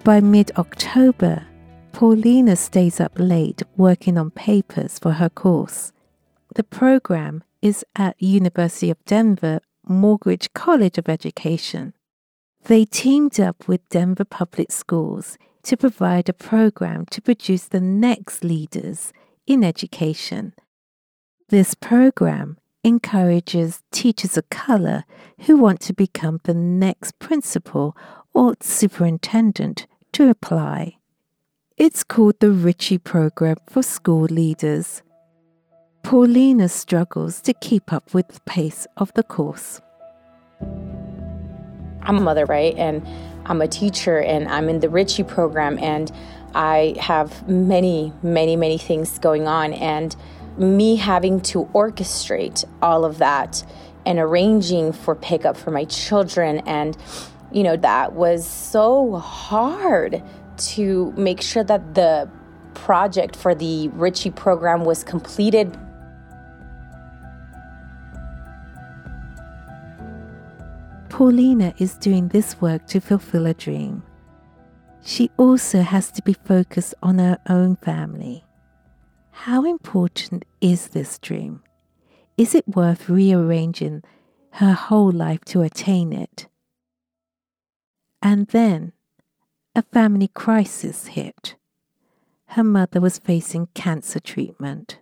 By 0.04 0.20
mid 0.20 0.52
October, 0.58 1.46
Paulina 1.94 2.58
stays 2.58 3.00
up 3.00 3.14
late 3.16 3.64
working 3.78 4.18
on 4.18 4.32
papers 4.32 5.00
for 5.00 5.14
her 5.14 5.30
course. 5.30 5.94
The 6.56 6.64
program 6.66 7.42
is 7.62 7.86
at 7.96 8.22
University 8.22 8.90
of 8.90 8.98
Denver 9.06 9.62
Morgridge 9.90 10.50
College 10.54 10.98
of 10.98 11.08
Education. 11.08 11.94
They 12.66 12.84
teamed 12.84 13.40
up 13.40 13.66
with 13.70 13.88
Denver 13.88 14.26
Public 14.26 14.74
Schools 14.74 15.38
to 15.64 15.78
provide 15.78 16.28
a 16.28 16.34
program 16.34 17.06
to 17.06 17.22
produce 17.22 17.64
the 17.64 17.80
next 17.80 18.44
leaders 18.44 19.14
in 19.48 19.64
education. 19.64 20.54
This 21.48 21.76
program 21.76 22.58
encourages 22.84 23.82
teachers 23.94 24.36
of 24.36 24.50
color 24.50 25.06
who 25.46 25.56
want 25.56 25.80
to 25.80 25.94
become 25.94 26.42
the 26.44 26.54
next 26.54 27.20
principal 27.20 27.96
or 28.34 28.56
superintendent 28.60 29.88
to 30.14 30.30
apply. 30.30 30.98
It's 31.76 32.04
called 32.04 32.40
the 32.40 32.52
Ritchie 32.52 33.00
Program 33.00 33.58
for 33.68 33.82
School 33.82 34.26
Leaders. 34.26 35.02
Paulina 36.04 36.70
struggles 36.70 37.42
to 37.42 37.54
keep 37.54 37.92
up 37.92 38.14
with 38.14 38.28
the 38.28 38.40
pace 38.42 38.86
of 38.98 39.12
the 39.16 39.24
course. 39.24 39.82
I'm 42.04 42.18
a 42.18 42.22
mother, 42.22 42.46
right? 42.46 42.76
And 42.76 43.06
I'm 43.46 43.62
a 43.62 43.68
teacher 43.68 44.20
and 44.20 44.48
I'm 44.48 44.70
in 44.70 44.82
the 44.82 44.90
Ritchie 44.90 45.24
program 45.24 45.80
and 45.80 46.12
I 46.54 46.96
have 47.00 47.48
many, 47.50 48.14
many, 48.22 48.56
many 48.56 48.78
things 48.78 49.18
going 49.18 49.48
on. 49.48 49.74
And 49.74 50.16
me 50.58 50.96
having 50.96 51.42
to 51.42 51.66
orchestrate 51.74 52.66
all 52.84 53.04
of 53.04 53.18
that 53.18 53.66
and 54.06 54.20
arranging 54.20 54.92
for 54.92 55.16
pickup 55.16 55.58
for 55.58 55.72
my 55.72 55.86
children 55.86 56.60
and 56.68 56.96
you 57.54 57.64
know 57.64 57.78
that 57.78 58.14
was 58.14 58.48
so 58.48 59.16
hard 59.18 60.22
to 60.58 61.14
make 61.16 61.42
sure 61.42 61.64
that 61.64 61.94
the 61.94 62.30
project 62.74 63.36
for 63.36 63.54
the 63.54 63.90
Ritchie 63.90 64.32
program 64.32 64.84
was 64.84 65.04
completed. 65.04 65.78
Paulina 71.10 71.76
is 71.78 71.96
doing 71.98 72.30
this 72.30 72.60
work 72.60 72.88
to 72.88 73.00
fulfill 73.00 73.46
a 73.46 73.54
dream. 73.54 74.02
She 75.04 75.30
also 75.38 75.82
has 75.82 76.12
to 76.14 76.24
be 76.24 76.34
focused 76.34 76.96
on 77.04 77.20
her 77.20 77.38
own 77.48 77.76
family. 77.76 78.44
How 79.32 79.64
important 79.66 80.46
is 80.60 80.88
this 80.88 81.20
dream? 81.20 81.62
Is 82.36 82.56
it 82.56 82.68
worth 82.68 83.10
rearranging 83.10 84.02
her 84.54 84.74
whole 84.74 85.12
life 85.12 85.46
to 85.46 85.62
attain 85.62 86.14
it? 86.14 86.48
And 88.24 88.48
then 88.48 88.94
a 89.76 89.82
family 89.82 90.30
crisis 90.30 91.08
hit. 91.08 91.56
her 92.48 92.64
mother 92.64 93.02
was 93.02 93.20
facing 93.20 93.68
cancer 93.74 94.20
treatment. 94.20 95.00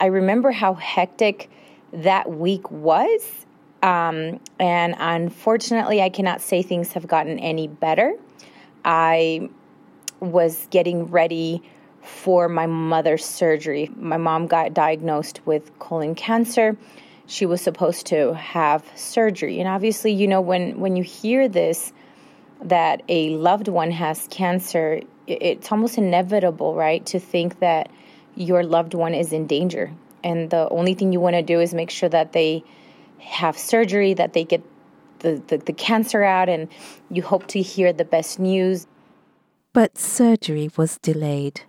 I 0.00 0.06
remember 0.06 0.50
how 0.50 0.74
hectic 0.74 1.48
that 1.92 2.30
week 2.30 2.68
was. 2.70 3.46
Um, 3.82 4.40
and 4.58 4.96
unfortunately, 4.98 6.02
I 6.02 6.08
cannot 6.08 6.40
say 6.40 6.62
things 6.62 6.92
have 6.94 7.06
gotten 7.06 7.38
any 7.38 7.68
better. 7.68 8.16
I 8.84 9.48
was 10.18 10.66
getting 10.70 11.06
ready 11.06 11.62
for 12.02 12.48
my 12.48 12.66
mother's 12.66 13.24
surgery. 13.24 13.90
My 13.94 14.16
mom 14.16 14.48
got 14.48 14.74
diagnosed 14.74 15.46
with 15.46 15.78
colon 15.78 16.14
cancer. 16.16 16.76
She 17.26 17.46
was 17.46 17.60
supposed 17.60 18.06
to 18.06 18.34
have 18.34 18.84
surgery. 18.96 19.60
And 19.60 19.68
obviously, 19.68 20.12
you 20.12 20.26
know, 20.26 20.40
when, 20.40 20.80
when 20.80 20.96
you 20.96 21.04
hear 21.04 21.48
this, 21.48 21.92
that 22.62 23.02
a 23.08 23.30
loved 23.30 23.68
one 23.68 23.90
has 23.90 24.26
cancer, 24.30 25.00
it's 25.26 25.70
almost 25.70 25.98
inevitable, 25.98 26.74
right, 26.74 27.04
to 27.06 27.18
think 27.18 27.60
that 27.60 27.90
your 28.34 28.62
loved 28.62 28.94
one 28.94 29.14
is 29.14 29.32
in 29.32 29.46
danger. 29.46 29.92
And 30.22 30.50
the 30.50 30.68
only 30.70 30.94
thing 30.94 31.12
you 31.12 31.20
want 31.20 31.36
to 31.36 31.42
do 31.42 31.60
is 31.60 31.74
make 31.74 31.90
sure 31.90 32.08
that 32.08 32.32
they 32.32 32.64
have 33.18 33.58
surgery, 33.58 34.14
that 34.14 34.32
they 34.32 34.44
get 34.44 34.62
the, 35.20 35.42
the, 35.48 35.58
the 35.58 35.72
cancer 35.72 36.22
out, 36.22 36.48
and 36.48 36.68
you 37.10 37.22
hope 37.22 37.46
to 37.48 37.62
hear 37.62 37.92
the 37.92 38.04
best 38.04 38.38
news. 38.38 38.86
But 39.72 39.98
surgery 39.98 40.70
was 40.76 40.98
delayed. 40.98 41.62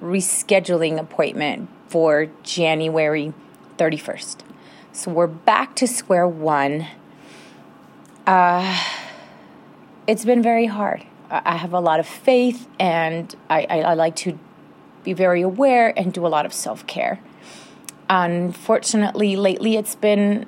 Rescheduling 0.00 0.98
appointment 0.98 1.68
for 1.88 2.26
January 2.42 3.32
31st. 3.78 4.38
So 4.92 5.10
we're 5.10 5.26
back 5.26 5.74
to 5.76 5.86
square 5.86 6.28
one. 6.28 6.86
Uh, 8.26 8.78
it's 10.06 10.24
been 10.24 10.42
very 10.42 10.66
hard. 10.66 11.04
I 11.30 11.56
have 11.56 11.72
a 11.72 11.80
lot 11.80 12.00
of 12.00 12.06
faith 12.06 12.68
and 12.78 13.34
I, 13.48 13.66
I, 13.68 13.80
I 13.80 13.94
like 13.94 14.16
to 14.16 14.38
be 15.02 15.12
very 15.12 15.42
aware 15.42 15.98
and 15.98 16.12
do 16.12 16.26
a 16.26 16.28
lot 16.28 16.44
of 16.44 16.52
self 16.52 16.86
care. 16.86 17.20
Unfortunately, 18.08 19.36
lately 19.36 19.76
it's 19.76 19.94
been 19.94 20.46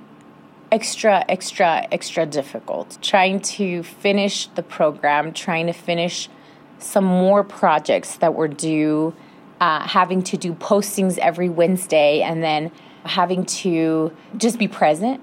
extra, 0.71 1.25
extra, 1.29 1.87
extra 1.91 2.27
difficult 2.27 2.99
trying 3.01 3.41
to 3.41 3.83
finish 3.83 4.49
the 4.49 4.63
program, 4.63 5.33
trying 5.33 5.67
to 5.67 5.73
finish 5.73 6.29
some 6.79 7.05
more 7.05 7.43
projects 7.43 8.17
that 8.17 8.35
were 8.35 8.49
due, 8.49 9.15
uh, 9.61 9.87
having 9.87 10.23
to 10.23 10.37
do 10.37 10.53
postings 10.53 11.17
every 11.19 11.49
Wednesday, 11.49 12.21
and 12.21 12.43
then 12.43 12.71
having 13.05 13.47
to 13.47 14.15
just 14.37 14.59
be 14.59 14.69
present 14.69 15.21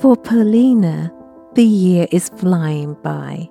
For 0.00 0.14
Paulina, 0.14 1.12
the 1.54 1.64
year 1.64 2.06
is 2.12 2.28
flying 2.28 2.94
by. 3.02 3.50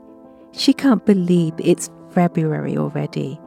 She 0.54 0.72
can't 0.72 1.06
believe 1.06 1.54
it's 1.58 1.90
February 2.12 2.78
already. 2.78 3.38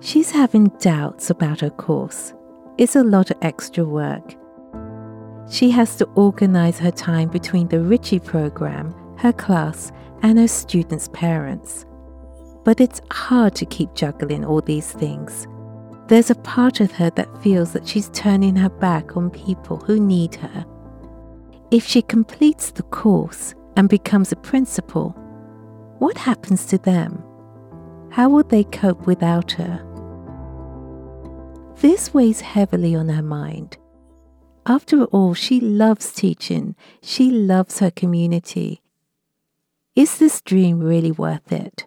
She's 0.00 0.32
having 0.32 0.64
doubts 0.80 1.30
about 1.30 1.60
her 1.60 1.70
course. 1.70 2.34
It's 2.76 2.96
a 2.96 3.04
lot 3.04 3.30
of 3.30 3.36
extra 3.42 3.84
work. 3.84 4.34
She 5.48 5.70
has 5.70 5.94
to 5.98 6.06
organize 6.16 6.80
her 6.80 6.90
time 6.90 7.28
between 7.28 7.68
the 7.68 7.80
Ritchie 7.80 8.18
program, 8.18 8.96
her 9.18 9.32
class, 9.32 9.92
and 10.22 10.40
her 10.40 10.48
students' 10.48 11.10
parents. 11.12 11.86
But 12.64 12.80
it's 12.80 13.00
hard 13.12 13.54
to 13.54 13.64
keep 13.64 13.94
juggling 13.94 14.44
all 14.44 14.60
these 14.60 14.90
things. 14.90 15.46
There's 16.08 16.30
a 16.30 16.34
part 16.34 16.80
of 16.80 16.90
her 16.90 17.10
that 17.10 17.42
feels 17.44 17.72
that 17.74 17.86
she's 17.86 18.10
turning 18.10 18.56
her 18.56 18.70
back 18.70 19.16
on 19.16 19.30
people 19.30 19.76
who 19.76 20.00
need 20.00 20.34
her 20.34 20.66
if 21.70 21.86
she 21.86 22.02
completes 22.02 22.70
the 22.70 22.82
course 22.84 23.54
and 23.76 23.88
becomes 23.88 24.32
a 24.32 24.36
principal, 24.36 25.10
what 25.98 26.16
happens 26.16 26.66
to 26.66 26.78
them? 26.78 27.22
How 28.10 28.28
will 28.28 28.44
they 28.44 28.64
cope 28.64 29.06
without 29.06 29.52
her? 29.52 29.84
This 31.80 32.14
weighs 32.14 32.40
heavily 32.40 32.94
on 32.94 33.08
her 33.08 33.22
mind. 33.22 33.76
After 34.66 35.04
all, 35.04 35.34
she 35.34 35.60
loves 35.60 36.12
teaching, 36.12 36.74
she 37.02 37.30
loves 37.30 37.78
her 37.78 37.90
community. 37.90 38.82
Is 39.94 40.18
this 40.18 40.40
dream 40.40 40.80
really 40.80 41.12
worth 41.12 41.52
it? 41.52 41.86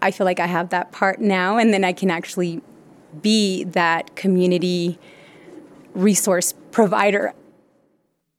I 0.00 0.10
feel 0.10 0.24
like 0.24 0.40
I 0.40 0.46
have 0.46 0.70
that 0.70 0.92
part 0.92 1.20
now, 1.20 1.56
and 1.58 1.72
then 1.72 1.84
I 1.84 1.92
can 1.92 2.10
actually 2.10 2.62
be 3.20 3.64
that 3.64 4.14
community 4.16 4.98
resource 5.94 6.54
provider. 6.70 7.34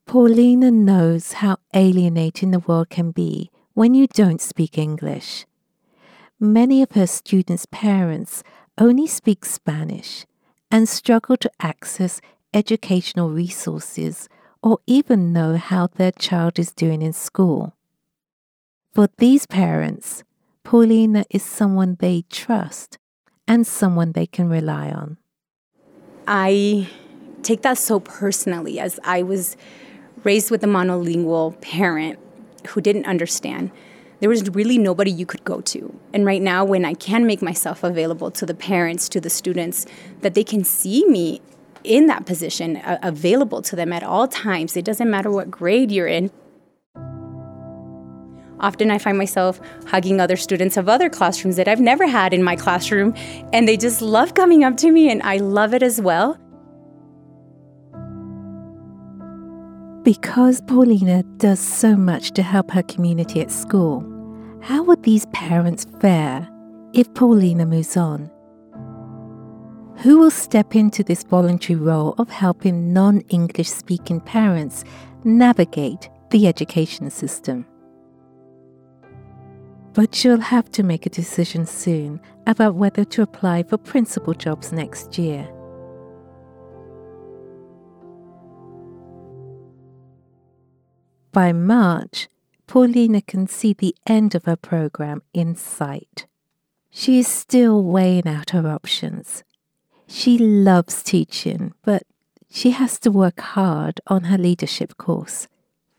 Paulina 0.09 0.71
knows 0.71 1.33
how 1.33 1.57
alienating 1.75 2.49
the 2.49 2.57
world 2.57 2.89
can 2.89 3.11
be 3.11 3.51
when 3.75 3.93
you 3.93 4.07
don't 4.07 4.41
speak 4.41 4.75
English. 4.75 5.45
Many 6.39 6.81
of 6.81 6.93
her 6.93 7.05
students' 7.05 7.67
parents 7.69 8.41
only 8.79 9.05
speak 9.05 9.45
Spanish 9.45 10.25
and 10.71 10.89
struggle 10.89 11.37
to 11.37 11.51
access 11.59 12.21
educational 12.55 13.29
resources 13.29 14.27
or 14.63 14.79
even 14.87 15.31
know 15.31 15.57
how 15.57 15.85
their 15.85 16.11
child 16.11 16.57
is 16.57 16.71
doing 16.71 17.03
in 17.03 17.13
school. 17.13 17.75
For 18.91 19.09
these 19.19 19.45
parents, 19.45 20.23
Paulina 20.63 21.23
is 21.29 21.43
someone 21.43 21.97
they 21.99 22.23
trust 22.31 22.97
and 23.47 23.67
someone 23.67 24.13
they 24.13 24.25
can 24.25 24.49
rely 24.49 24.89
on. 24.89 25.17
I 26.27 26.89
take 27.43 27.61
that 27.61 27.77
so 27.77 27.99
personally 27.99 28.79
as 28.79 28.99
I 29.03 29.21
was 29.21 29.55
raised 30.23 30.51
with 30.51 30.63
a 30.63 30.67
monolingual 30.67 31.59
parent 31.61 32.19
who 32.67 32.81
didn't 32.81 33.05
understand, 33.05 33.71
there 34.19 34.29
was 34.29 34.49
really 34.49 34.77
nobody 34.77 35.11
you 35.11 35.25
could 35.25 35.43
go 35.43 35.61
to. 35.61 35.97
And 36.13 36.25
right 36.25 36.41
now, 36.41 36.65
when 36.65 36.83
I 36.83 36.93
can 36.93 37.25
make 37.25 37.41
myself 37.41 37.83
available 37.83 38.31
to 38.31 38.45
the 38.45 38.53
parents, 38.53 39.07
to 39.09 39.21
the 39.21 39.29
students, 39.29 39.85
that 40.21 40.33
they 40.33 40.43
can 40.43 40.63
see 40.63 41.05
me 41.05 41.41
in 41.83 42.07
that 42.07 42.25
position, 42.25 42.77
uh, 42.77 42.99
available 43.01 43.61
to 43.61 43.75
them 43.75 43.93
at 43.93 44.03
all 44.03 44.27
times, 44.27 44.75
it 44.75 44.83
doesn't 44.83 45.09
matter 45.09 45.31
what 45.31 45.49
grade 45.49 45.91
you're 45.91 46.07
in. 46.07 46.31
Often 48.59 48.91
I 48.91 48.97
find 48.97 49.17
myself 49.17 49.61
hugging 49.87 50.19
other 50.19 50.35
students 50.35 50.75
of 50.75 50.89
other 50.89 51.09
classrooms 51.09 51.55
that 51.55 51.69
I've 51.69 51.79
never 51.79 52.05
had 52.05 52.33
in 52.33 52.43
my 52.43 52.57
classroom, 52.57 53.13
and 53.53 53.67
they 53.67 53.77
just 53.77 54.01
love 54.01 54.33
coming 54.33 54.65
up 54.65 54.75
to 54.77 54.91
me, 54.91 55.09
and 55.09 55.23
I 55.23 55.37
love 55.37 55.73
it 55.73 55.81
as 55.81 56.01
well. 56.01 56.37
Because 60.09 60.59
Paulina 60.61 61.21
does 61.37 61.59
so 61.59 61.95
much 61.95 62.31
to 62.31 62.41
help 62.41 62.71
her 62.71 62.81
community 62.81 63.41
at 63.41 63.51
school, 63.51 64.03
how 64.59 64.81
would 64.81 65.03
these 65.03 65.27
parents 65.27 65.85
fare 66.01 66.49
if 66.93 67.13
Paulina 67.13 67.67
moves 67.67 67.95
on? 67.95 68.31
Who 69.97 70.17
will 70.17 70.31
step 70.31 70.75
into 70.75 71.03
this 71.03 71.21
voluntary 71.21 71.77
role 71.77 72.15
of 72.17 72.27
helping 72.27 72.91
non 72.91 73.19
English 73.29 73.69
speaking 73.69 74.19
parents 74.19 74.83
navigate 75.25 76.09
the 76.31 76.47
education 76.47 77.11
system? 77.11 77.67
But 79.93 80.15
she'll 80.15 80.41
have 80.41 80.71
to 80.71 80.81
make 80.81 81.05
a 81.05 81.11
decision 81.11 81.67
soon 81.67 82.19
about 82.47 82.73
whether 82.73 83.05
to 83.05 83.21
apply 83.21 83.61
for 83.61 83.77
principal 83.77 84.33
jobs 84.33 84.71
next 84.71 85.19
year. 85.19 85.47
By 91.31 91.53
March, 91.53 92.27
Paulina 92.65 93.21
can 93.21 93.47
see 93.47 93.73
the 93.73 93.95
end 94.07 94.33
of 94.33 94.45
her 94.45 94.55
program 94.55 95.21
in 95.33 95.55
sight. 95.55 96.25
She 96.89 97.19
is 97.19 97.27
still 97.27 97.83
weighing 97.83 98.27
out 98.27 98.49
her 98.49 98.67
options. 98.67 99.43
She 100.07 100.39
loves 100.39 101.03
teaching, 101.03 101.73
but 101.83 102.03
she 102.49 102.71
has 102.71 102.99
to 103.01 103.11
work 103.11 103.39
hard 103.39 104.01
on 104.07 104.23
her 104.25 104.37
leadership 104.37 104.97
course. 104.97 105.47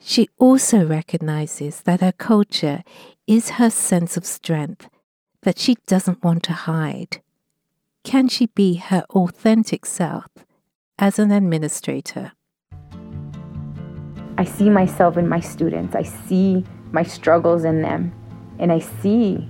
She 0.00 0.28
also 0.38 0.84
recognizes 0.84 1.82
that 1.82 2.00
her 2.00 2.12
culture 2.12 2.82
is 3.26 3.50
her 3.50 3.70
sense 3.70 4.16
of 4.16 4.24
strength 4.24 4.88
that 5.42 5.58
she 5.58 5.76
doesn't 5.86 6.24
want 6.24 6.42
to 6.44 6.52
hide. 6.52 7.20
Can 8.02 8.28
she 8.28 8.46
be 8.46 8.74
her 8.76 9.04
authentic 9.10 9.86
self 9.86 10.26
as 10.98 11.18
an 11.18 11.30
administrator? 11.30 12.32
I 14.40 14.44
see 14.44 14.70
myself 14.70 15.18
in 15.18 15.28
my 15.28 15.38
students. 15.38 15.94
I 15.94 16.02
see 16.02 16.64
my 16.92 17.02
struggles 17.02 17.64
in 17.64 17.82
them. 17.82 18.10
And 18.58 18.72
I 18.72 18.78
see 18.78 19.46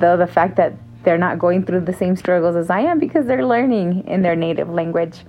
the, 0.00 0.16
the 0.16 0.26
fact 0.26 0.56
that 0.56 0.74
they're 1.04 1.16
not 1.16 1.38
going 1.38 1.64
through 1.64 1.82
the 1.82 1.92
same 1.92 2.16
struggles 2.16 2.56
as 2.56 2.70
I 2.70 2.80
am 2.80 2.98
because 2.98 3.26
they're 3.26 3.46
learning 3.46 4.04
in 4.08 4.22
their 4.22 4.34
native 4.34 4.68
language. 4.68 5.24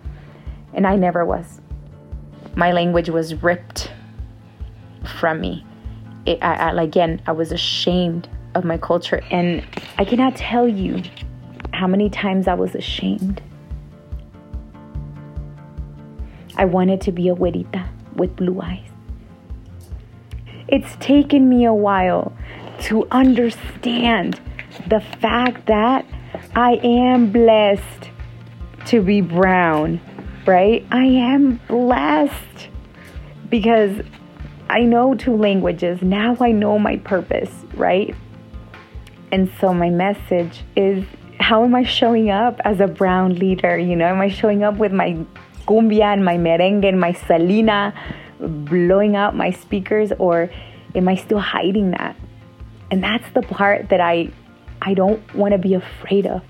And 0.73 0.87
I 0.87 0.95
never 0.95 1.23
was. 1.27 1.61
My 2.55 2.71
language 2.71 3.07
was 3.07 3.35
ripped 3.35 3.91
from 5.19 5.41
me. 5.41 5.63
It, 6.25 6.39
I, 6.41 6.71
I, 6.71 6.81
again, 6.81 7.21
I 7.27 7.33
was 7.33 7.51
ashamed 7.51 8.27
of 8.55 8.65
my 8.65 8.79
culture. 8.79 9.21
And 9.29 9.63
I 9.99 10.05
cannot 10.05 10.35
tell 10.35 10.67
you 10.67 11.03
how 11.71 11.85
many 11.85 12.09
times 12.09 12.47
I 12.47 12.55
was 12.55 12.73
ashamed. 12.73 13.43
I 16.57 16.65
wanted 16.65 16.99
to 17.01 17.11
be 17.11 17.29
a 17.29 17.35
güerita 17.35 17.87
with 18.19 18.35
blue 18.35 18.61
eyes. 18.61 18.85
it's 20.67 20.95
taken 20.97 21.49
me 21.49 21.65
a 21.65 21.73
while 21.73 22.31
to 22.79 23.07
understand 23.09 24.39
the 24.87 24.99
fact 24.99 25.65
that 25.65 26.05
I 26.55 26.73
am 26.83 27.31
blessed 27.31 28.11
to 28.87 29.01
be 29.01 29.21
brown, 29.21 29.99
right? 30.45 30.85
I 30.91 31.05
am 31.05 31.59
blessed 31.67 32.69
because 33.49 34.01
I 34.69 34.81
know 34.81 35.15
two 35.15 35.35
languages. 35.35 36.01
Now 36.01 36.37
I 36.39 36.51
know 36.51 36.77
my 36.77 36.97
purpose, 36.97 37.51
right? 37.73 38.15
And 39.31 39.51
so 39.59 39.73
my 39.73 39.89
message 39.89 40.63
is 40.75 41.03
how 41.39 41.63
am 41.63 41.73
I 41.73 41.83
showing 41.83 42.29
up 42.29 42.59
as 42.63 42.79
a 42.79 42.87
brown 42.87 43.35
leader? 43.35 43.77
You 43.77 43.95
know, 43.95 44.05
am 44.05 44.21
I 44.21 44.29
showing 44.29 44.63
up 44.63 44.77
with 44.77 44.91
my 44.91 45.17
cumbia 45.69 46.13
and 46.13 46.25
my 46.25 46.37
merengue 46.37 46.87
and 46.87 46.99
my 46.99 47.13
Selena 47.13 47.93
blowing 48.39 49.15
out 49.15 49.35
my 49.35 49.51
speakers 49.51 50.11
or 50.17 50.49
am 50.95 51.07
I 51.07 51.15
still 51.15 51.39
hiding 51.39 51.91
that? 51.91 52.15
And 52.91 53.03
that's 53.03 53.29
the 53.33 53.41
part 53.41 53.89
that 53.89 54.01
I 54.01 54.31
I 54.81 54.93
don't 54.93 55.21
want 55.35 55.51
to 55.51 55.57
be 55.57 55.73
afraid 55.73 56.25
of 56.25 56.41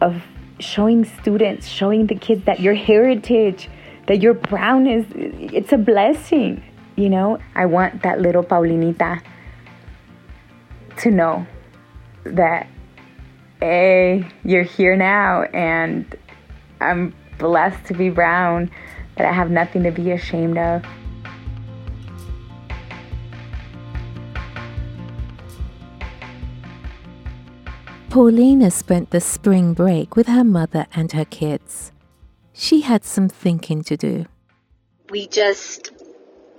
of 0.00 0.22
showing 0.60 1.04
students, 1.04 1.66
showing 1.66 2.06
the 2.06 2.14
kids 2.14 2.44
that 2.44 2.60
your 2.60 2.74
heritage, 2.74 3.68
that 4.06 4.20
your 4.22 4.34
brown 4.34 4.86
is 4.86 5.04
it's 5.14 5.72
a 5.72 5.78
blessing, 5.78 6.62
you 6.96 7.08
know? 7.08 7.38
I 7.54 7.66
want 7.66 8.02
that 8.02 8.20
little 8.20 8.42
Paulinita 8.42 9.22
to 10.98 11.10
know 11.10 11.46
that 12.24 12.66
hey, 13.60 14.24
you're 14.44 14.62
here 14.62 14.96
now 14.96 15.42
and 15.42 16.16
I'm 16.80 17.12
blessed 17.38 17.86
to 17.86 17.94
be 17.94 18.10
brown, 18.10 18.70
that 19.16 19.26
I 19.26 19.32
have 19.32 19.50
nothing 19.50 19.82
to 19.84 19.90
be 19.90 20.12
ashamed 20.12 20.58
of. 20.58 20.84
Paulina 28.10 28.70
spent 28.70 29.10
the 29.10 29.20
spring 29.20 29.74
break 29.74 30.16
with 30.16 30.26
her 30.26 30.42
mother 30.42 30.86
and 30.94 31.12
her 31.12 31.24
kids. 31.26 31.92
She 32.52 32.80
had 32.80 33.04
some 33.04 33.28
thinking 33.28 33.84
to 33.84 33.96
do. 33.96 34.26
We 35.10 35.28
just 35.28 35.92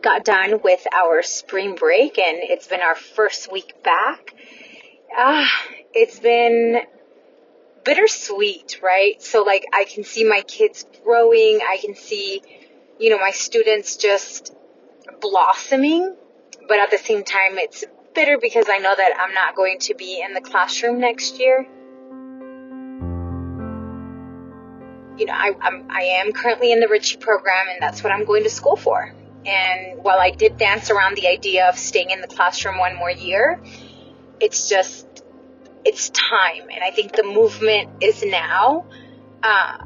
got 0.02 0.24
done 0.24 0.62
with 0.64 0.86
our 0.94 1.22
spring 1.24 1.76
break 1.76 2.18
and 2.18 2.38
it's 2.38 2.68
been 2.68 2.82
our 2.82 2.96
first 2.96 3.52
week 3.52 3.84
back. 3.84 4.34
Ah, 5.18 5.50
it's 5.94 6.20
been 6.20 6.82
bittersweet, 7.90 8.80
right? 8.84 9.20
So 9.20 9.42
like 9.42 9.66
I 9.74 9.84
can 9.84 10.04
see 10.04 10.24
my 10.24 10.42
kids 10.42 10.86
growing, 11.04 11.60
I 11.68 11.78
can 11.84 11.96
see, 11.96 12.44
you 13.00 13.10
know, 13.10 13.18
my 13.18 13.32
students 13.32 13.98
just 13.98 14.56
blossoming, 15.20 16.16
but 16.68 16.78
at 16.78 16.92
the 16.92 17.00
same 17.00 17.24
time 17.24 17.58
it's 17.58 17.84
bitter 18.14 18.38
because 18.40 18.68
I 18.70 18.78
know 18.78 18.94
that 18.96 19.14
I'm 19.20 19.34
not 19.34 19.56
going 19.56 19.80
to 19.80 19.96
be 19.96 20.22
in 20.24 20.36
the 20.36 20.42
classroom 20.42 21.00
next 21.00 21.40
year. 21.40 21.66
You 25.18 25.26
know, 25.26 25.34
I, 25.34 25.56
I'm, 25.60 25.88
I 25.90 26.02
am 26.22 26.32
currently 26.32 26.72
in 26.72 26.82
the 26.82 26.88
Ritchie 26.88 27.18
program 27.18 27.70
and 27.72 27.82
that's 27.82 28.04
what 28.04 28.14
I'm 28.14 28.24
going 28.24 28.44
to 28.44 28.52
school 28.52 28.76
for. 28.76 29.16
And 29.48 30.04
while 30.04 30.20
I 30.20 30.30
did 30.30 30.58
dance 30.58 30.92
around 30.92 31.18
the 31.18 31.28
idea 31.28 31.68
of 31.68 31.76
staying 31.76 32.12
in 32.12 32.22
the 32.22 32.28
classroom 32.28 32.78
one 32.78 32.96
more 32.98 33.10
year, 33.10 33.60
it's 34.40 34.70
just 34.70 35.24
it's 35.90 36.12
time. 36.12 36.70
And 36.72 36.84
I 36.84 36.92
think 36.92 37.14
the 37.14 37.24
movement 37.24 38.04
is 38.04 38.24
now. 38.24 38.86
Uh, 39.42 39.86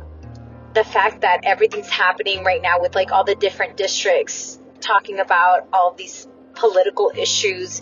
the 0.74 0.84
fact 0.84 1.22
that 1.22 1.42
everything's 1.44 1.90
happening 1.90 2.44
right 2.44 2.62
now 2.62 2.82
with 2.82 2.94
like 2.94 3.12
all 3.12 3.24
the 3.24 3.36
different 3.36 3.78
districts 3.78 4.60
talking 4.82 5.20
about 5.20 5.68
all 5.72 5.94
these 5.94 6.28
political 6.56 7.12
issues 7.16 7.82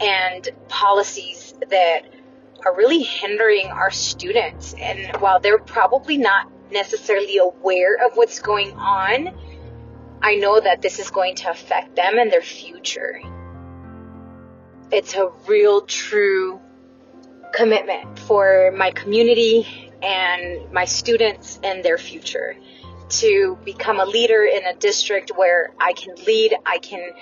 and 0.00 0.50
policies 0.68 1.54
that 1.70 2.02
are 2.66 2.76
really 2.76 3.02
hindering 3.02 3.68
our 3.68 3.90
students. 3.90 4.74
And 4.74 5.16
while 5.16 5.40
they're 5.40 5.58
probably 5.58 6.18
not 6.18 6.50
necessarily 6.70 7.38
aware 7.38 7.96
of 8.04 8.16
what's 8.16 8.40
going 8.40 8.72
on, 8.72 9.30
I 10.20 10.34
know 10.34 10.60
that 10.60 10.82
this 10.82 10.98
is 10.98 11.10
going 11.10 11.36
to 11.36 11.50
affect 11.50 11.96
them 11.96 12.18
and 12.18 12.30
their 12.30 12.42
future. 12.42 13.20
It's 14.90 15.14
a 15.14 15.30
real, 15.46 15.82
true 15.82 16.60
commitment 17.52 18.18
for 18.18 18.72
my 18.76 18.90
community 18.90 19.90
and 20.02 20.72
my 20.72 20.84
students 20.84 21.60
and 21.62 21.84
their 21.84 21.98
future 21.98 22.56
to 23.08 23.58
become 23.64 24.00
a 24.00 24.04
leader 24.04 24.42
in 24.44 24.64
a 24.64 24.74
district 24.74 25.32
where 25.36 25.72
I 25.78 25.92
can 25.92 26.14
lead, 26.26 26.56
I 26.64 26.78
can 26.78 27.12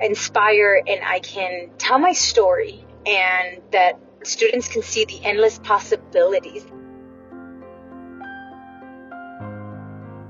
inspire, 0.00 0.82
and 0.86 1.00
I 1.04 1.20
can 1.20 1.70
tell 1.78 1.98
my 1.98 2.12
story, 2.12 2.84
and 3.06 3.62
that 3.70 3.98
students 4.24 4.68
can 4.68 4.82
see 4.82 5.04
the 5.04 5.24
endless 5.24 5.58
possibilities. 5.60 6.66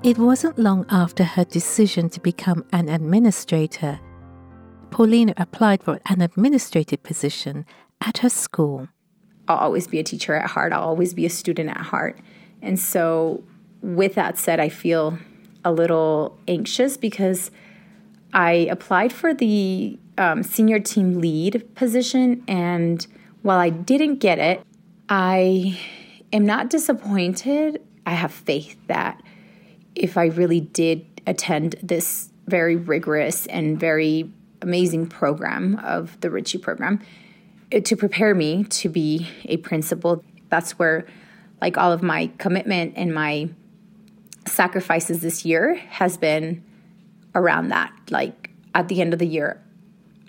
It 0.02 0.18
wasn't 0.18 0.58
long 0.58 0.86
after 0.90 1.24
her 1.24 1.44
decision 1.44 2.08
to 2.10 2.20
become 2.20 2.64
an 2.72 2.88
administrator. 2.88 4.00
Paulina 4.90 5.34
applied 5.36 5.82
for 5.82 6.00
an 6.06 6.20
administrative 6.20 7.02
position 7.02 7.66
at 8.00 8.18
her 8.18 8.30
school. 8.30 8.88
I'll 9.50 9.56
always 9.56 9.88
be 9.88 9.98
a 9.98 10.04
teacher 10.04 10.34
at 10.34 10.48
heart. 10.48 10.72
I'll 10.72 10.82
always 10.82 11.12
be 11.12 11.26
a 11.26 11.30
student 11.30 11.70
at 11.70 11.78
heart. 11.78 12.18
And 12.62 12.78
so, 12.78 13.42
with 13.82 14.14
that 14.14 14.38
said, 14.38 14.60
I 14.60 14.68
feel 14.68 15.18
a 15.64 15.72
little 15.72 16.38
anxious 16.46 16.96
because 16.96 17.50
I 18.32 18.52
applied 18.70 19.12
for 19.12 19.34
the 19.34 19.98
um, 20.18 20.44
senior 20.44 20.78
team 20.78 21.20
lead 21.20 21.74
position. 21.74 22.44
And 22.46 23.04
while 23.42 23.58
I 23.58 23.70
didn't 23.70 24.18
get 24.18 24.38
it, 24.38 24.62
I 25.08 25.80
am 26.32 26.46
not 26.46 26.70
disappointed. 26.70 27.82
I 28.06 28.12
have 28.12 28.32
faith 28.32 28.78
that 28.86 29.20
if 29.96 30.16
I 30.16 30.26
really 30.26 30.60
did 30.60 31.04
attend 31.26 31.74
this 31.82 32.30
very 32.46 32.76
rigorous 32.76 33.46
and 33.46 33.80
very 33.80 34.30
amazing 34.62 35.08
program 35.08 35.80
of 35.82 36.20
the 36.20 36.30
Ritchie 36.30 36.58
program, 36.58 37.00
to 37.70 37.96
prepare 37.96 38.34
me 38.34 38.64
to 38.64 38.88
be 38.88 39.28
a 39.44 39.56
principal. 39.58 40.24
That's 40.48 40.78
where, 40.78 41.06
like, 41.60 41.78
all 41.78 41.92
of 41.92 42.02
my 42.02 42.30
commitment 42.38 42.94
and 42.96 43.14
my 43.14 43.50
sacrifices 44.46 45.20
this 45.20 45.44
year 45.44 45.74
has 45.74 46.16
been 46.16 46.64
around 47.34 47.68
that. 47.68 47.92
Like, 48.10 48.50
at 48.74 48.88
the 48.88 49.00
end 49.00 49.12
of 49.12 49.18
the 49.18 49.26
year, 49.26 49.62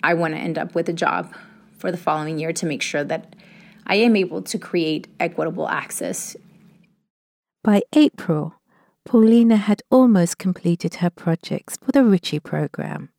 I 0.02 0.14
want 0.14 0.34
to 0.34 0.40
end 0.40 0.58
up 0.58 0.74
with 0.74 0.88
a 0.88 0.92
job 0.92 1.32
for 1.78 1.90
the 1.90 1.98
following 1.98 2.38
year 2.38 2.52
to 2.52 2.66
make 2.66 2.82
sure 2.82 3.04
that 3.04 3.34
I 3.86 3.96
am 3.96 4.14
able 4.14 4.42
to 4.42 4.58
create 4.58 5.08
equitable 5.18 5.68
access. 5.68 6.36
By 7.64 7.82
April, 7.94 8.54
Paulina 9.04 9.56
had 9.56 9.82
almost 9.90 10.38
completed 10.38 10.96
her 10.96 11.10
projects 11.10 11.76
for 11.82 11.90
the 11.90 12.04
Ritchie 12.04 12.40
program. 12.40 13.10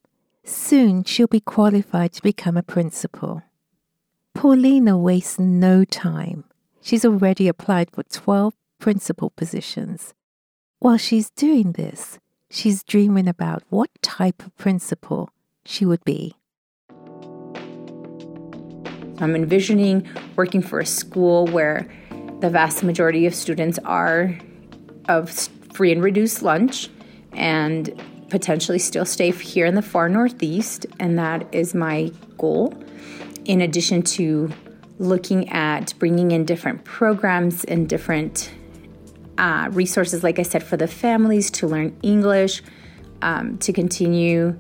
Soon 0.46 1.04
she'll 1.04 1.28
be 1.28 1.40
qualified 1.40 2.14
to 2.14 2.22
become 2.22 2.56
a 2.56 2.64
principal. 2.64 3.44
Paulina 4.44 4.98
wastes 4.98 5.40
no 5.40 5.86
time. 5.86 6.44
She's 6.82 7.06
already 7.06 7.48
applied 7.48 7.90
for 7.90 8.04
12 8.04 8.54
principal 8.78 9.30
positions. 9.30 10.14
While 10.80 10.98
she's 10.98 11.30
doing 11.30 11.72
this, 11.72 12.20
she's 12.50 12.84
dreaming 12.84 13.30
about 13.30 13.64
what 13.70 13.90
type 14.02 14.46
of 14.46 14.54
principal 14.58 15.30
she 15.64 15.86
would 15.86 16.04
be. 16.04 16.36
I'm 19.22 19.34
envisioning 19.34 20.10
working 20.36 20.62
for 20.62 20.82
a 20.82 20.86
school 20.86 21.48
where 21.48 21.88
the 22.42 22.50
vast 22.50 22.84
majority 22.84 23.26
of 23.26 23.34
students 23.34 23.80
are 23.86 24.38
of 25.08 25.32
free 25.72 25.94
and 25.94 26.04
reduced 26.04 26.42
lunch 26.42 26.90
and 27.32 27.98
potentially 28.28 28.80
still 28.80 29.06
stay 29.06 29.32
here 29.32 29.66
in 29.66 29.76
the 29.76 29.82
far 29.82 30.10
northeast, 30.10 30.86
and 31.00 31.18
that 31.18 31.48
is 31.56 31.74
my 31.74 32.12
goal 32.38 32.74
in 33.46 33.62
addition 33.62 34.02
to 34.02 34.52
looking 35.00 35.50
at 35.50 35.94
bringing 36.00 36.32
in 36.32 36.46
different 36.46 36.84
programs 36.84 37.64
and 37.66 37.90
different 37.90 38.52
uh, 39.38 39.70
resources, 39.72 40.24
like 40.24 40.40
I 40.40 40.44
said, 40.44 40.64
for 40.64 40.78
the 40.78 40.88
families 40.88 41.50
to 41.52 41.68
learn 41.68 41.96
English, 42.04 42.62
um, 43.22 43.58
to 43.60 43.74
continue 43.74 44.58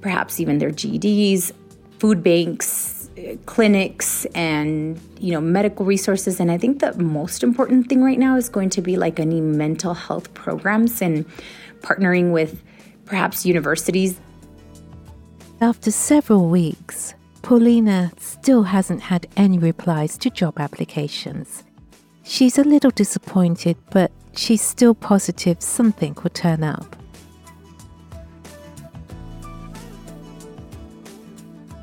perhaps 0.00 0.38
even 0.38 0.58
their 0.58 0.70
GEDs, 0.70 1.52
food 1.98 2.22
banks, 2.22 3.10
clinics, 3.46 4.24
and 4.34 5.00
you 5.18 5.32
know 5.32 5.40
medical 5.40 5.84
resources. 5.84 6.40
And 6.40 6.50
I 6.50 6.58
think 6.58 6.80
the 6.80 6.96
most 6.98 7.42
important 7.42 7.88
thing 7.88 8.02
right 8.02 8.18
now 8.18 8.36
is 8.36 8.48
going 8.48 8.70
to 8.70 8.82
be 8.82 8.96
like 8.96 9.18
any 9.18 9.40
mental 9.40 9.94
health 9.94 10.32
programs 10.34 11.00
and 11.02 11.24
partnering 11.80 12.32
with 12.32 12.62
perhaps 13.04 13.44
universities. 13.44 14.20
After 15.60 15.90
several 15.90 16.48
weeks, 16.48 17.14
Paulina 17.44 18.10
still 18.18 18.62
hasn't 18.62 19.02
had 19.02 19.26
any 19.36 19.58
replies 19.58 20.16
to 20.16 20.30
job 20.30 20.58
applications. 20.58 21.62
She's 22.22 22.56
a 22.56 22.64
little 22.64 22.90
disappointed, 22.90 23.76
but 23.90 24.10
she's 24.34 24.62
still 24.62 24.94
positive 24.94 25.60
something 25.60 26.14
will 26.22 26.30
turn 26.30 26.64
up. 26.64 26.96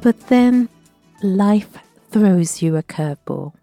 But 0.02 0.20
then 0.30 0.68
life 1.22 1.78
throws 2.10 2.64
you 2.64 2.76
a 2.76 2.82
curveball. 2.82 3.54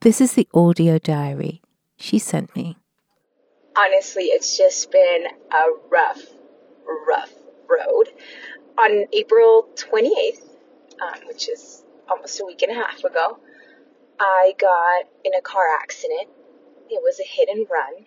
This 0.00 0.20
is 0.20 0.34
the 0.34 0.46
audio 0.52 0.98
diary 0.98 1.62
she 1.96 2.18
sent 2.18 2.54
me. 2.54 2.76
Honestly, 3.74 4.24
it's 4.24 4.58
just 4.58 4.92
been 4.92 5.24
a 5.52 5.64
rough, 5.90 6.20
rough 7.08 7.32
road. 7.66 8.08
On 8.76 9.06
April 9.14 9.68
28th, 9.76 10.51
um, 11.00 11.26
which 11.26 11.48
is 11.48 11.82
almost 12.08 12.40
a 12.40 12.44
week 12.44 12.62
and 12.62 12.72
a 12.72 12.74
half 12.74 13.04
ago, 13.04 13.38
I 14.18 14.54
got 14.58 15.04
in 15.24 15.34
a 15.34 15.40
car 15.40 15.64
accident. 15.80 16.28
It 16.90 17.00
was 17.02 17.20
a 17.20 17.26
hit 17.26 17.48
and 17.48 17.66
run. 17.70 18.06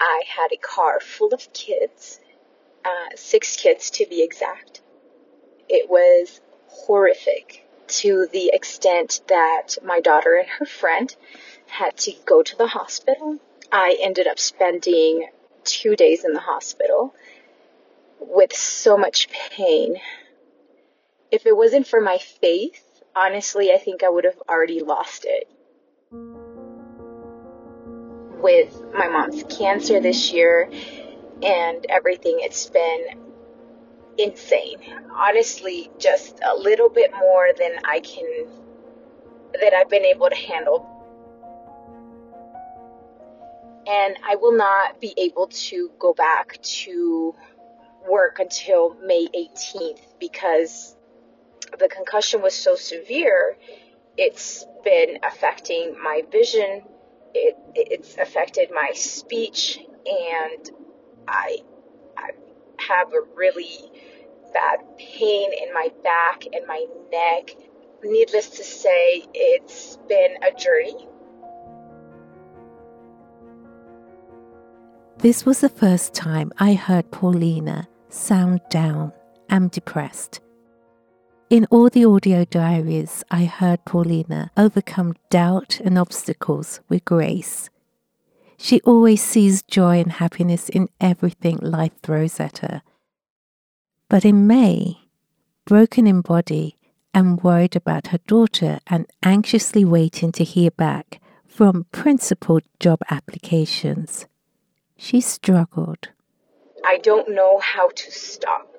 I 0.00 0.22
had 0.26 0.52
a 0.52 0.56
car 0.56 1.00
full 1.00 1.34
of 1.34 1.52
kids, 1.52 2.20
uh, 2.84 3.16
six 3.16 3.56
kids 3.56 3.90
to 3.90 4.06
be 4.06 4.22
exact. 4.22 4.80
It 5.68 5.90
was 5.90 6.40
horrific 6.68 7.66
to 7.88 8.28
the 8.32 8.50
extent 8.52 9.22
that 9.28 9.78
my 9.84 10.00
daughter 10.00 10.34
and 10.34 10.48
her 10.48 10.66
friend 10.66 11.14
had 11.66 11.96
to 11.98 12.12
go 12.24 12.42
to 12.42 12.56
the 12.56 12.68
hospital. 12.68 13.38
I 13.72 13.98
ended 14.00 14.26
up 14.26 14.38
spending 14.38 15.28
two 15.64 15.96
days 15.96 16.24
in 16.24 16.32
the 16.32 16.40
hospital 16.40 17.14
with 18.20 18.54
so 18.54 18.96
much 18.96 19.28
pain. 19.50 19.96
If 21.30 21.44
it 21.44 21.54
wasn't 21.56 21.86
for 21.86 22.00
my 22.00 22.18
faith, 22.18 22.82
honestly, 23.14 23.70
I 23.70 23.78
think 23.78 24.02
I 24.02 24.08
would 24.08 24.24
have 24.24 24.40
already 24.48 24.80
lost 24.80 25.26
it. 25.28 25.48
With 28.40 28.82
my 28.94 29.08
mom's 29.08 29.44
cancer 29.44 30.00
this 30.00 30.32
year 30.32 30.70
and 31.42 31.84
everything, 31.88 32.38
it's 32.40 32.70
been 32.70 33.06
insane. 34.16 34.78
Honestly, 35.14 35.90
just 35.98 36.40
a 36.42 36.56
little 36.56 36.88
bit 36.88 37.12
more 37.12 37.48
than 37.58 37.72
I 37.84 38.00
can, 38.00 38.46
that 39.60 39.74
I've 39.74 39.90
been 39.90 40.06
able 40.06 40.30
to 40.30 40.36
handle. 40.36 40.94
And 43.86 44.16
I 44.26 44.36
will 44.36 44.56
not 44.56 45.00
be 45.00 45.12
able 45.18 45.48
to 45.48 45.90
go 45.98 46.14
back 46.14 46.58
to 46.62 47.34
work 48.08 48.38
until 48.38 48.94
May 49.04 49.26
18th 49.28 50.00
because 50.18 50.94
the 51.78 51.88
concussion 51.88 52.42
was 52.42 52.54
so 52.54 52.74
severe. 52.74 53.56
It's 54.16 54.64
been 54.84 55.18
affecting 55.24 55.96
my 56.02 56.22
vision. 56.30 56.82
It, 57.34 57.56
it's 57.74 58.16
affected 58.16 58.70
my 58.72 58.92
speech 58.94 59.78
and 60.06 60.70
I, 61.26 61.58
I 62.16 62.30
have 62.78 63.12
a 63.12 63.20
really 63.36 63.90
bad 64.52 64.80
pain 64.98 65.50
in 65.52 65.72
my 65.74 65.90
back 66.02 66.44
and 66.52 66.66
my 66.66 66.84
neck. 67.12 67.54
Needless 68.02 68.50
to 68.50 68.64
say, 68.64 69.24
it's 69.34 69.98
been 70.08 70.36
a 70.42 70.56
journey. 70.56 71.08
This 75.18 75.44
was 75.44 75.60
the 75.60 75.68
first 75.68 76.14
time 76.14 76.52
I 76.58 76.74
heard 76.74 77.10
Paulina 77.10 77.88
sound 78.08 78.60
down 78.70 79.12
and 79.48 79.70
depressed. 79.70 80.40
In 81.50 81.64
all 81.70 81.88
the 81.88 82.04
audio 82.04 82.44
diaries, 82.44 83.24
I 83.30 83.46
heard 83.46 83.86
Paulina 83.86 84.50
overcome 84.54 85.14
doubt 85.30 85.80
and 85.82 85.98
obstacles 85.98 86.80
with 86.90 87.06
grace. 87.06 87.70
She 88.58 88.82
always 88.82 89.22
sees 89.22 89.62
joy 89.62 89.98
and 89.98 90.12
happiness 90.12 90.68
in 90.68 90.90
everything 91.00 91.56
life 91.62 91.98
throws 92.02 92.38
at 92.38 92.58
her. 92.58 92.82
But 94.10 94.26
in 94.26 94.46
May, 94.46 94.98
broken 95.64 96.06
in 96.06 96.20
body 96.20 96.76
and 97.14 97.42
worried 97.42 97.76
about 97.76 98.08
her 98.08 98.18
daughter 98.26 98.80
and 98.86 99.06
anxiously 99.22 99.86
waiting 99.86 100.32
to 100.32 100.44
hear 100.44 100.70
back 100.70 101.18
from 101.46 101.86
principal 101.92 102.60
job 102.78 103.00
applications, 103.08 104.26
she 104.98 105.22
struggled. 105.22 106.08
I 106.84 106.98
don't 106.98 107.34
know 107.34 107.58
how 107.58 107.88
to 107.88 108.10
stop. 108.10 108.74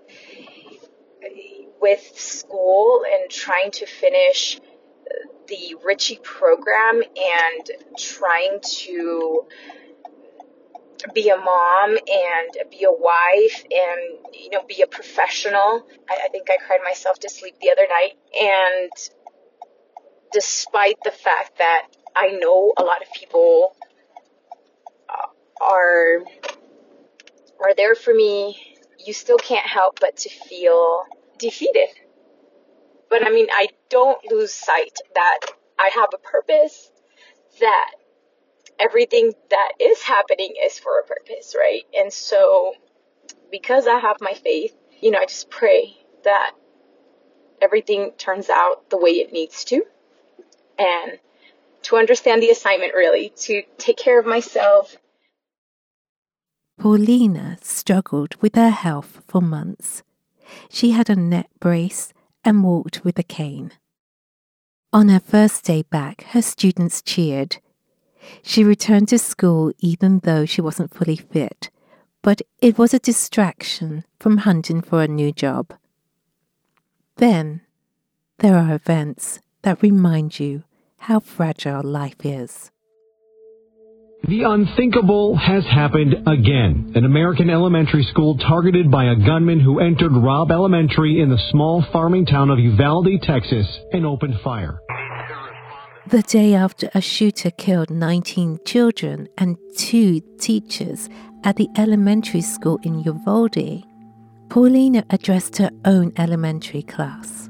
With 1.82 2.20
school 2.20 3.04
and 3.10 3.30
trying 3.30 3.72
to 3.72 3.86
finish 3.86 4.60
the 5.48 5.76
Ritchie 5.84 6.20
program 6.24 7.02
and 7.02 7.72
trying 7.98 8.60
to 8.62 9.48
be 11.13 11.30
a 11.30 11.38
mom 11.38 11.92
and 11.92 12.70
be 12.70 12.84
a 12.84 12.92
wife 12.92 13.63
and 13.63 14.20
you 14.34 14.50
know 14.52 14.63
be 14.68 14.82
a 14.82 14.88
professional. 14.88 15.88
I, 16.10 16.26
I, 16.26 16.28
think 16.30 16.50
I 16.52 16.58
cried 16.58 16.82
myself 16.84 17.20
to 17.20 17.30
sleep 17.30 17.56
the 17.62 17.72
other 17.72 17.88
night 17.89 18.18
and 18.39 18.92
despite 20.32 20.98
the 21.04 21.12
fact 21.12 21.58
that 21.58 21.88
I 22.15 22.28
know 22.39 22.74
a 22.78 22.84
lot 22.84 23.02
of 23.02 23.12
people 23.13 23.76
uh, 25.10 25.63
are 25.63 26.24
are 27.62 27.76
there 27.76 27.96
for 27.96 28.13
me, 28.13 28.58
you 29.04 29.13
still 29.13 29.38
can't 29.38 29.65
help 29.65 30.00
but 30.00 30.18
to 30.18 30.30
feel 30.30 31.04
defeated. 31.39 31.89
But 33.10 33.25
I 33.25 33.32
mean, 33.32 33.47
I 33.52 33.69
don't 33.89 34.19
lose 34.32 34.54
sight 34.54 34.97
that 35.15 35.39
I 35.80 35.89
have 35.95 36.10
a 36.13 36.17
purpose, 36.17 36.91
that 37.60 37.91
everything 38.80 39.34
that 39.49 39.71
is 39.80 40.02
happening 40.02 40.54
is 40.63 40.78
for 40.78 40.99
a 40.99 41.04
purpose, 41.04 41.56
right? 41.58 41.84
And 41.97 42.13
so, 42.13 42.73
because 43.52 43.88
I 43.88 43.99
have 43.99 44.17
my 44.21 44.34
faith, 44.34 44.75
you 45.02 45.12
know, 45.12 45.19
I 45.19 45.25
just 45.25 45.49
pray 45.49 45.97
that 46.23 46.52
everything 47.62 48.12
turns 48.17 48.49
out 48.49 48.89
the 48.89 48.97
way 48.97 49.12
it 49.12 49.34
needs 49.34 49.63
to. 49.65 49.84
And 50.78 51.19
to 51.84 51.97
understand 51.97 52.41
the 52.41 52.49
assignment, 52.49 52.93
really, 52.93 53.34
to 53.38 53.63
take 53.78 53.97
care 53.97 54.19
of 54.19 54.25
myself. 54.25 54.95
Paulina 56.78 57.58
struggled 57.62 58.36
with 58.41 58.56
her 58.56 58.69
health 58.69 59.21
for 59.28 59.41
months. 59.41 60.04
She 60.69 60.91
had 60.91 61.09
a 61.09 61.15
neck 61.15 61.49
brace 61.59 62.13
and 62.43 62.63
walked 62.63 63.03
with 63.03 63.19
a 63.19 63.23
cane. 63.23 63.71
On 64.91 65.09
her 65.09 65.19
first 65.19 65.65
day 65.65 65.83
back, 65.83 66.23
her 66.29 66.41
students 66.41 67.01
cheered 67.01 67.57
she 68.41 68.63
returned 68.63 69.07
to 69.09 69.19
school 69.19 69.71
even 69.79 70.19
though 70.19 70.45
she 70.45 70.62
wasn't 70.62 70.93
fully 70.93 71.15
fit, 71.15 71.69
but 72.21 72.41
it 72.62 72.77
was 72.77 72.93
a 72.93 72.99
distraction 72.99 74.03
from 74.19 74.38
hunting 74.38 74.81
for 74.81 75.01
a 75.01 75.07
new 75.07 75.31
job. 75.31 75.73
Then, 77.17 77.62
there 78.39 78.57
are 78.57 78.73
events 78.73 79.39
that 79.62 79.81
remind 79.81 80.39
you 80.39 80.63
how 80.99 81.19
fragile 81.19 81.83
life 81.83 82.25
is. 82.25 82.71
The 84.27 84.43
unthinkable 84.43 85.38
has 85.38 85.63
happened 85.65 86.27
again. 86.27 86.91
An 86.93 87.05
American 87.05 87.49
elementary 87.49 88.03
school 88.03 88.38
targeted 88.38 88.91
by 88.91 89.05
a 89.05 89.15
gunman 89.15 89.60
who 89.60 89.79
entered 89.79 90.12
Robb 90.12 90.51
Elementary 90.51 91.21
in 91.21 91.29
the 91.29 91.41
small 91.51 91.84
farming 91.93 92.25
town 92.25 92.49
of 92.49 92.60
Uvalde, 92.60 93.21
Texas, 93.23 93.65
and 93.93 94.05
opened 94.05 94.36
fire. 94.43 94.82
The 96.08 96.21
day 96.23 96.53
after 96.53 96.89
a 96.93 97.01
shooter 97.01 97.49
killed 97.49 97.89
19 97.89 98.60
children 98.65 99.29
and 99.38 99.58
two 99.77 100.21
teachers 100.38 101.08
at 101.43 101.55
the 101.55 101.69
elementary 101.77 102.41
school 102.41 102.79
in 102.84 102.99
Uvalde, 102.99 103.86
Paulina 104.49 105.05
addressed 105.10 105.58
her 105.58 105.71
own 105.86 106.12
elementary 106.17 106.84
class. 106.84 107.49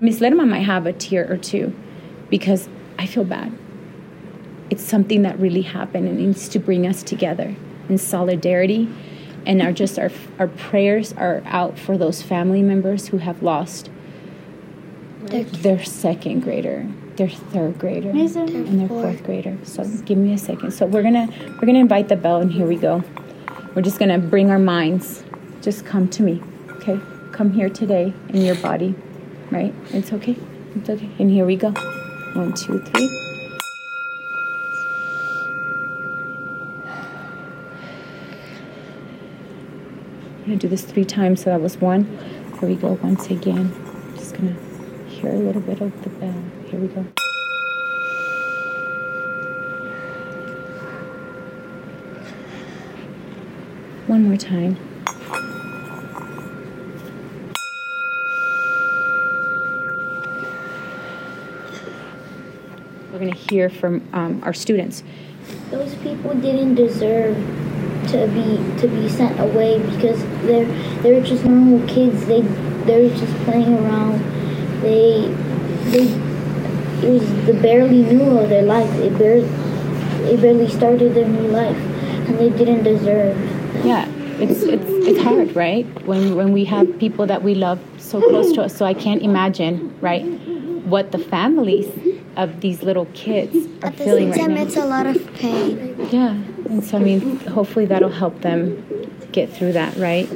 Miss 0.00 0.20
Lerma 0.20 0.46
might 0.46 0.64
have 0.64 0.86
a 0.86 0.92
tear 0.92 1.30
or 1.30 1.36
two 1.36 1.74
because 2.30 2.68
I 2.98 3.06
feel 3.06 3.24
bad. 3.24 3.52
It's 4.72 4.82
something 4.82 5.20
that 5.20 5.38
really 5.38 5.60
happened 5.60 6.08
and 6.08 6.16
needs 6.16 6.48
to 6.48 6.58
bring 6.58 6.86
us 6.86 7.02
together 7.02 7.54
in 7.90 7.98
solidarity. 7.98 8.88
And 9.44 9.60
our 9.60 9.70
just 9.70 9.98
our, 9.98 10.10
our 10.38 10.48
prayers 10.48 11.12
are 11.12 11.42
out 11.44 11.78
for 11.78 11.98
those 11.98 12.22
family 12.22 12.62
members 12.62 13.08
who 13.08 13.18
have 13.18 13.42
lost 13.42 13.90
their 15.26 15.84
second 15.84 16.40
grader, 16.40 16.88
their 17.16 17.28
third 17.28 17.78
grader, 17.78 18.08
and 18.08 18.80
their 18.80 18.88
fourth 18.88 19.22
grader. 19.24 19.58
So 19.62 19.84
give 20.06 20.16
me 20.16 20.32
a 20.32 20.38
second. 20.38 20.70
So 20.70 20.86
we're 20.86 21.02
gonna 21.02 21.28
we're 21.56 21.66
gonna 21.66 21.78
invite 21.78 22.08
the 22.08 22.16
bell, 22.16 22.40
and 22.40 22.50
here 22.50 22.66
we 22.66 22.76
go. 22.76 23.04
We're 23.74 23.82
just 23.82 23.98
gonna 23.98 24.18
bring 24.18 24.50
our 24.50 24.58
minds. 24.58 25.22
Just 25.60 25.84
come 25.84 26.08
to 26.08 26.22
me, 26.22 26.42
okay? 26.76 26.98
Come 27.32 27.52
here 27.52 27.68
today 27.68 28.14
in 28.30 28.40
your 28.40 28.56
body, 28.56 28.94
right? 29.50 29.74
It's 29.90 30.14
okay. 30.14 30.34
It's 30.76 30.88
okay. 30.88 31.10
And 31.18 31.30
here 31.30 31.44
we 31.44 31.56
go. 31.56 31.72
One, 32.32 32.54
two, 32.54 32.80
three. 32.80 33.21
gonna 40.44 40.56
do 40.56 40.68
this 40.68 40.82
three 40.82 41.04
times, 41.04 41.42
so 41.42 41.50
that 41.50 41.60
was 41.60 41.76
one. 41.80 42.04
Here 42.58 42.68
we 42.68 42.74
go 42.74 42.98
once 43.02 43.30
again. 43.30 43.72
Just 44.16 44.34
gonna 44.34 44.56
hear 45.08 45.30
a 45.30 45.36
little 45.36 45.62
bit 45.62 45.80
of 45.80 46.02
the 46.02 46.10
bell. 46.10 46.42
Here 46.66 46.80
we 46.80 46.88
go. 46.88 47.04
One 54.08 54.24
more 54.24 54.36
time. 54.36 54.76
We're 63.12 63.18
gonna 63.18 63.34
hear 63.34 63.70
from 63.70 64.06
um, 64.12 64.40
our 64.42 64.52
students. 64.52 65.04
Those 65.70 65.94
people 65.96 66.34
didn't 66.34 66.74
deserve 66.74 67.36
to 68.12 68.26
be 68.28 68.80
to 68.80 68.88
be 68.88 69.08
sent 69.08 69.38
away 69.40 69.78
because 69.90 70.22
they're 70.46 70.66
they're 71.02 71.22
just 71.22 71.44
normal 71.44 71.86
kids. 71.88 72.26
They 72.26 72.40
they're 72.86 73.08
just 73.10 73.34
playing 73.44 73.74
around. 73.78 74.18
They 74.82 75.28
they 75.92 76.06
it 77.06 77.10
was 77.10 77.26
the 77.46 77.54
barely 77.54 78.02
knew 78.02 78.38
of 78.38 78.48
their 78.48 78.62
life. 78.62 78.90
They 78.96 79.08
barely 79.10 79.48
they 80.26 80.36
barely 80.36 80.68
started 80.68 81.14
their 81.14 81.26
new 81.28 81.48
life, 81.48 81.76
and 82.28 82.38
they 82.38 82.50
didn't 82.50 82.84
deserve. 82.84 83.36
That. 83.36 83.84
Yeah, 83.84 84.08
it's 84.38 84.62
it's 84.62 84.84
it's 85.08 85.20
hard, 85.22 85.54
right? 85.56 85.86
When 86.06 86.36
when 86.36 86.52
we 86.52 86.64
have 86.66 86.86
people 86.98 87.26
that 87.26 87.42
we 87.42 87.54
love 87.54 87.80
so 87.98 88.20
close 88.20 88.52
to 88.52 88.62
us. 88.62 88.76
So 88.76 88.84
I 88.84 88.94
can't 88.94 89.22
imagine, 89.22 89.94
right, 90.00 90.22
what 90.86 91.10
the 91.12 91.18
families 91.18 91.88
of 92.36 92.60
these 92.60 92.82
little 92.82 93.06
kids 93.14 93.54
are 93.82 93.88
At 93.88 93.96
the 93.98 94.04
feeling 94.04 94.32
same 94.32 94.40
right 94.40 94.40
time, 94.40 94.54
now. 94.54 94.62
it's 94.62 94.76
a 94.76 94.86
lot 94.86 95.06
of 95.06 95.16
pain. 95.34 95.96
Yeah, 96.10 96.36
and 96.66 96.84
so 96.84 96.98
I 96.98 97.00
mean, 97.00 97.38
hopefully 97.40 97.86
that'll 97.86 98.10
help 98.10 98.40
them 98.42 98.84
get 99.32 99.50
through 99.50 99.72
that, 99.72 99.96
right? 99.96 100.28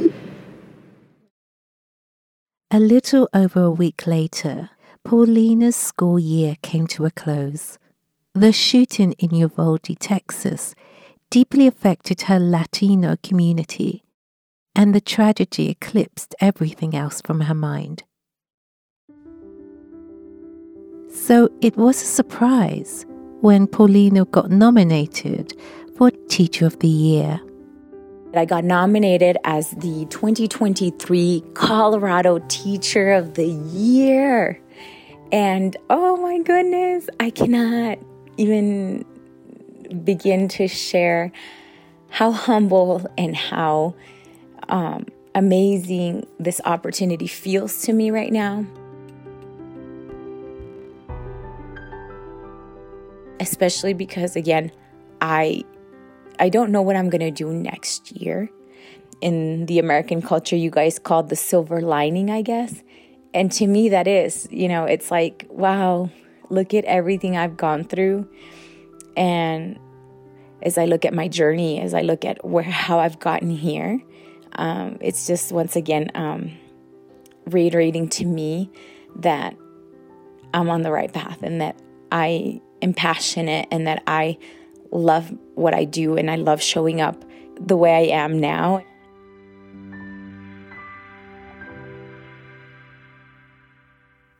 A 2.70 2.80
little 2.80 3.28
over 3.32 3.62
a 3.62 3.70
week 3.70 4.06
later, 4.06 4.70
Paulina's 5.04 5.76
school 5.76 6.18
year 6.18 6.56
came 6.62 6.86
to 6.88 7.04
a 7.04 7.10
close. 7.10 7.78
The 8.34 8.52
shooting 8.52 9.12
in 9.12 9.34
Uvalde, 9.34 9.96
Texas, 10.00 10.74
deeply 11.30 11.66
affected 11.66 12.22
her 12.22 12.38
Latino 12.38 13.16
community, 13.22 14.02
and 14.74 14.94
the 14.94 15.00
tragedy 15.00 15.70
eclipsed 15.70 16.34
everything 16.40 16.94
else 16.94 17.22
from 17.22 17.42
her 17.42 17.54
mind. 17.54 18.02
So 21.08 21.50
it 21.60 21.76
was 21.76 22.02
a 22.02 22.06
surprise 22.06 23.06
when 23.40 23.66
Paulina 23.66 24.24
got 24.26 24.50
nominated 24.50 25.54
for 25.96 26.10
Teacher 26.28 26.66
of 26.66 26.78
the 26.80 26.88
Year. 26.88 27.40
I 28.34 28.44
got 28.44 28.64
nominated 28.64 29.38
as 29.44 29.70
the 29.70 30.04
2023 30.10 31.42
Colorado 31.54 32.38
Teacher 32.48 33.12
of 33.12 33.32
the 33.34 33.46
Year. 33.46 34.60
And 35.32 35.74
oh 35.88 36.18
my 36.18 36.40
goodness, 36.40 37.08
I 37.18 37.30
cannot 37.30 37.98
even 38.36 39.06
begin 40.04 40.48
to 40.48 40.68
share 40.68 41.32
how 42.10 42.30
humble 42.30 43.06
and 43.16 43.34
how 43.34 43.94
um, 44.68 45.06
amazing 45.34 46.26
this 46.38 46.60
opportunity 46.66 47.26
feels 47.26 47.82
to 47.82 47.94
me 47.94 48.10
right 48.10 48.32
now. 48.32 48.66
Especially 53.40 53.94
because, 53.94 54.36
again, 54.36 54.70
I 55.22 55.64
I 56.38 56.48
don't 56.48 56.70
know 56.70 56.82
what 56.82 56.96
I'm 56.96 57.10
going 57.10 57.20
to 57.20 57.30
do 57.30 57.52
next 57.52 58.12
year. 58.12 58.50
In 59.20 59.66
the 59.66 59.78
American 59.78 60.20
culture, 60.20 60.56
you 60.56 60.70
guys 60.70 60.98
call 60.98 61.22
the 61.22 61.36
silver 61.36 61.80
lining, 61.80 62.30
I 62.30 62.42
guess. 62.42 62.82
And 63.32 63.50
to 63.52 63.66
me, 63.66 63.88
that 63.90 64.06
is, 64.06 64.46
you 64.50 64.68
know, 64.68 64.84
it's 64.84 65.10
like, 65.10 65.46
wow, 65.50 66.10
look 66.50 66.74
at 66.74 66.84
everything 66.84 67.36
I've 67.36 67.56
gone 67.56 67.84
through. 67.84 68.28
And 69.16 69.78
as 70.62 70.78
I 70.78 70.84
look 70.84 71.04
at 71.04 71.14
my 71.14 71.28
journey, 71.28 71.80
as 71.80 71.94
I 71.94 72.02
look 72.02 72.24
at 72.24 72.44
where 72.44 72.64
how 72.64 72.98
I've 72.98 73.18
gotten 73.18 73.50
here, 73.50 74.02
um, 74.56 74.98
it's 75.00 75.26
just 75.26 75.52
once 75.52 75.76
again 75.76 76.10
um, 76.14 76.52
reiterating 77.46 78.08
to 78.10 78.24
me 78.24 78.70
that 79.16 79.56
I'm 80.52 80.70
on 80.70 80.82
the 80.82 80.90
right 80.90 81.12
path 81.12 81.42
and 81.42 81.60
that 81.60 81.76
I 82.10 82.60
am 82.82 82.94
passionate 82.94 83.68
and 83.70 83.86
that 83.86 84.02
I 84.06 84.38
love 84.90 85.32
what 85.54 85.74
I 85.74 85.84
do 85.84 86.16
and 86.16 86.30
I 86.30 86.36
love 86.36 86.62
showing 86.62 87.00
up 87.00 87.24
the 87.60 87.76
way 87.76 87.94
I 87.94 88.16
am 88.24 88.38
now. 88.40 88.84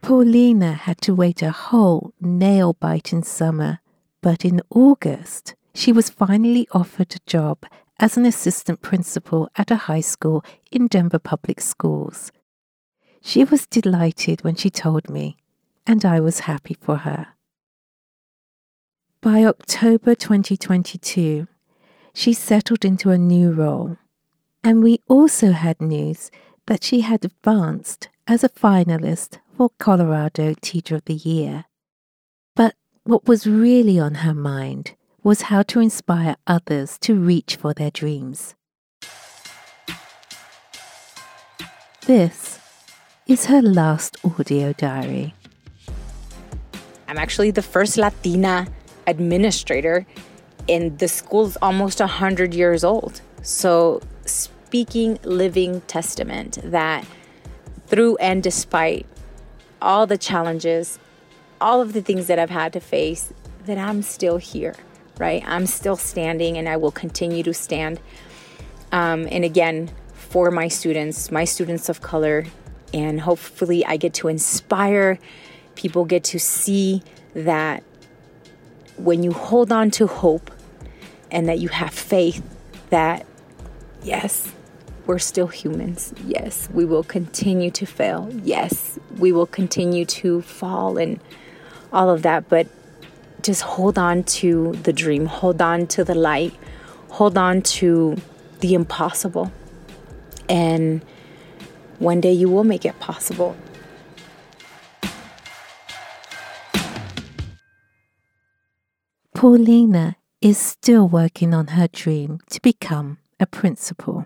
Paulina 0.03 0.73
had 0.73 1.01
to 1.03 1.15
wait 1.15 1.43
a 1.43 1.51
whole 1.51 2.15
nail 2.21 2.75
biting 2.75 3.25
summer, 3.25 3.81
but 4.23 4.45
in 4.45 4.63
August, 4.71 5.57
she 5.75 5.91
was 5.91 6.11
finally 6.11 6.69
offered 6.71 7.15
a 7.15 7.31
job 7.31 7.65
as 7.99 8.17
an 8.17 8.25
assistant 8.25 8.83
principal 8.83 9.49
at 9.57 9.71
a 9.71 9.77
high 9.77 10.01
school 10.01 10.45
in 10.71 10.87
Denver 10.87 11.19
Public 11.19 11.61
Schools. 11.61 12.31
She 13.21 13.43
was 13.43 13.67
delighted 13.67 14.45
when 14.45 14.55
she 14.55 14.71
told 14.71 15.11
me, 15.11 15.37
and 15.87 16.05
I 16.05 16.21
was 16.21 16.41
happy 16.41 16.77
for 16.81 16.99
her. 16.99 17.36
By 19.21 19.45
October 19.45 20.15
2022, 20.15 21.49
she 22.15 22.33
settled 22.33 22.85
into 22.85 23.11
a 23.11 23.19
new 23.19 23.51
role, 23.51 23.97
and 24.63 24.83
we 24.83 25.01
also 25.09 25.53
had 25.53 25.81
news 25.81 26.31
that 26.67 26.85
she 26.85 27.01
had 27.01 27.25
advanced 27.25 28.09
as 28.27 28.45
a 28.45 28.49
finalist 28.49 29.39
for 29.57 29.71
Colorado 29.79 30.55
Teacher 30.61 30.97
of 30.97 31.05
the 31.07 31.15
Year. 31.15 31.65
But 32.55 32.75
what 33.05 33.27
was 33.27 33.47
really 33.47 33.99
on 33.99 34.17
her 34.17 34.35
mind 34.35 34.95
was 35.23 35.43
how 35.43 35.63
to 35.65 35.81
inspire 35.81 36.37
others 36.47 36.99
to 37.01 37.15
reach 37.15 37.57
for 37.57 37.75
their 37.75 37.91
dreams. 37.91 38.55
This 42.07 42.61
is 43.27 43.47
her 43.47 43.61
last 43.61 44.19
audio 44.25 44.73
diary. 44.73 45.35
I'm 47.09 47.19
actually 47.19 47.51
the 47.51 47.63
first 47.63 47.97
Latina 47.97 48.69
administrator 49.07 50.07
and 50.69 50.99
the 50.99 51.09
school's 51.09 51.57
almost 51.63 52.01
100 52.01 52.55
years 52.55 52.85
old. 52.85 53.21
So, 53.43 54.03
speaking 54.25 55.19
living 55.23 55.81
testament 55.83 56.59
that 56.65 57.07
through 57.87 58.17
and 58.17 58.43
despite 58.43 59.07
all 59.81 60.07
the 60.07 60.19
challenges, 60.19 60.99
all 61.61 61.81
of 61.81 61.93
the 61.93 62.03
things 62.03 62.27
that 62.27 62.39
I've 62.39 62.51
had 62.51 62.73
to 62.73 62.81
face, 62.81 63.33
that 63.67 63.79
I'm 63.79 64.03
still 64.03 64.39
here, 64.39 64.75
right? 65.19 65.43
I'm 65.47 65.67
still 65.67 65.97
standing 65.97 66.59
and 66.59 66.69
I 66.69 66.77
will 66.77 66.91
continue 66.91 67.43
to 67.45 67.55
stand. 67.55 68.01
Um, 68.93 69.29
and 69.31 69.45
again, 69.45 69.91
for 70.15 70.51
my 70.51 70.69
students, 70.69 71.31
my 71.31 71.45
students 71.45 71.89
of 71.89 72.01
color, 72.01 72.47
and 72.93 73.21
hopefully 73.21 73.85
I 73.85 73.97
get 73.97 74.15
to 74.15 74.29
inspire 74.29 75.19
people, 75.75 76.05
get 76.05 76.25
to 76.25 76.39
see 76.39 77.03
that 77.35 77.83
when 78.99 79.23
you 79.23 79.33
hold 79.33 79.73
on 79.73 79.91
to 79.93 80.07
hope 80.07 80.51
and 81.31 81.49
that 81.49 81.59
you 81.59 81.69
have 81.69 81.93
faith 81.93 82.43
that, 82.91 83.27
yes, 84.03 84.53
we're 85.07 85.19
still 85.19 85.47
humans. 85.47 86.13
Yes, 86.25 86.69
we 86.73 86.85
will 86.85 87.05
continue 87.05 87.71
to 87.71 87.87
fail. 87.87 88.29
Yes, 88.43 88.99
we 89.19 89.33
will 89.33 89.47
continue 89.47 90.05
to 90.05 90.43
fall 90.43 90.99
and 90.99 91.21
all 91.93 92.11
of 92.11 92.23
that. 92.23 92.49
But 92.49 92.67
just 93.43 93.63
hold 93.63 93.99
on 93.99 94.25
to 94.25 94.73
the 94.73 94.93
dream, 94.93 95.27
hold 95.27 95.63
on 95.63 95.87
to 95.89 96.05
the 96.05 96.15
light, 96.15 96.55
hold 97.11 97.39
on 97.39 97.63
to 97.63 98.17
the 98.61 98.75
impossible. 98.75 99.53
And 100.49 101.05
one 101.99 102.21
day 102.21 102.33
you 102.33 102.49
will 102.49 102.65
make 102.65 102.85
it 102.85 102.99
possible. 102.99 103.57
Paulina 109.37 110.17
is 110.41 110.57
still 110.57 111.07
working 111.07 111.53
on 111.53 111.67
her 111.67 111.89
dream 111.89 112.41
to 112.49 112.59
become 112.63 113.19
a 113.39 113.45
principal. 113.45 114.25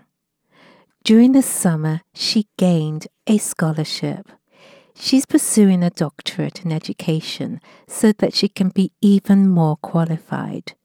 During 1.03 1.33
the 1.33 1.41
summer, 1.41 1.99
she 2.13 2.47
gained 2.57 3.09
a 3.27 3.37
scholarship. 3.37 4.31
She's 4.95 5.25
pursuing 5.25 5.83
a 5.83 5.89
doctorate 5.89 6.63
in 6.63 6.71
education 6.71 7.59
so 7.89 8.13
that 8.19 8.33
she 8.33 8.47
can 8.47 8.69
be 8.69 8.93
even 9.01 9.49
more 9.49 9.75
qualified. 9.75 10.75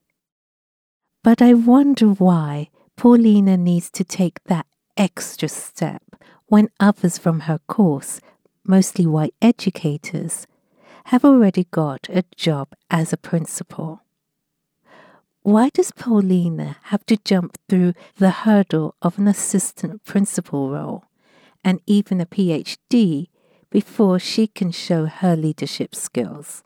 But 1.23 1.41
I 1.41 1.53
wonder 1.53 2.07
why 2.07 2.69
Paulina 2.97 3.55
needs 3.55 3.89
to 3.91 4.03
take 4.03 4.43
that 4.47 4.65
extra 4.97 5.47
step 5.47 6.03
when 6.47 6.67
others 6.81 7.17
from 7.17 7.47
her 7.47 7.59
course, 7.67 8.19
mostly 8.65 9.05
white 9.05 9.35
educators, 9.41 10.47
have 11.05 11.23
already 11.23 11.63
got 11.71 12.09
a 12.09 12.25
job 12.35 12.73
as 12.91 13.13
a 13.13 13.17
principal. 13.17 14.01
Why 15.47 15.69
does 15.69 15.91
Paulina 15.93 16.75
have 16.91 17.05
to 17.05 17.15
jump 17.15 17.57
through 17.69 17.93
the 18.17 18.31
hurdle 18.31 18.95
of 19.01 19.17
an 19.17 19.29
assistant 19.29 20.03
principal 20.03 20.69
role 20.69 21.05
and 21.63 21.79
even 21.85 22.19
a 22.19 22.25
PhD 22.25 23.27
before 23.69 24.19
she 24.19 24.47
can 24.47 24.71
show 24.71 25.05
her 25.05 25.37
leadership 25.37 25.95
skills? 25.95 26.65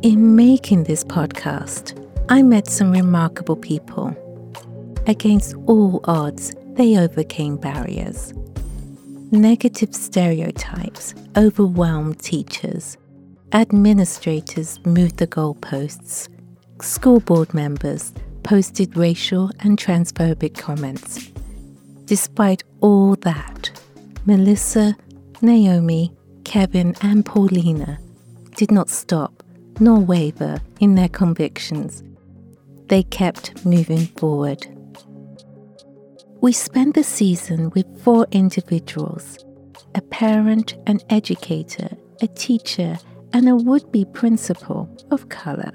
In 0.00 0.34
making 0.34 0.84
this 0.84 1.04
podcast, 1.04 2.02
I 2.30 2.42
met 2.42 2.66
some 2.66 2.92
remarkable 2.92 3.56
people. 3.56 4.16
Against 5.06 5.54
all 5.66 6.00
odds, 6.04 6.54
they 6.76 6.96
overcame 6.96 7.58
barriers. 7.58 8.32
Negative 9.32 9.94
stereotypes 9.94 11.14
overwhelmed 11.36 12.18
teachers. 12.18 12.96
Administrators 13.54 14.80
moved 14.86 15.18
the 15.18 15.26
goalposts. 15.26 16.26
School 16.80 17.20
board 17.20 17.52
members 17.52 18.14
posted 18.42 18.96
racial 18.96 19.50
and 19.60 19.76
transphobic 19.76 20.56
comments. 20.56 21.30
Despite 22.06 22.62
all 22.80 23.14
that, 23.16 23.70
Melissa, 24.24 24.96
Naomi, 25.42 26.14
Kevin, 26.44 26.96
and 27.02 27.26
Paulina 27.26 27.98
did 28.56 28.70
not 28.70 28.88
stop 28.88 29.42
nor 29.78 29.98
waver 29.98 30.62
in 30.80 30.94
their 30.94 31.10
convictions. 31.10 32.02
They 32.86 33.02
kept 33.02 33.66
moving 33.66 34.06
forward. 34.16 34.66
We 36.40 36.52
spent 36.52 36.94
the 36.94 37.04
season 37.04 37.68
with 37.74 38.02
four 38.02 38.26
individuals 38.32 39.44
a 39.94 40.00
parent, 40.00 40.74
an 40.86 41.00
educator, 41.10 41.90
a 42.22 42.26
teacher, 42.28 42.98
and 43.32 43.48
a 43.48 43.56
would 43.56 43.90
be 43.92 44.04
principal 44.04 44.88
of 45.10 45.28
colour. 45.28 45.72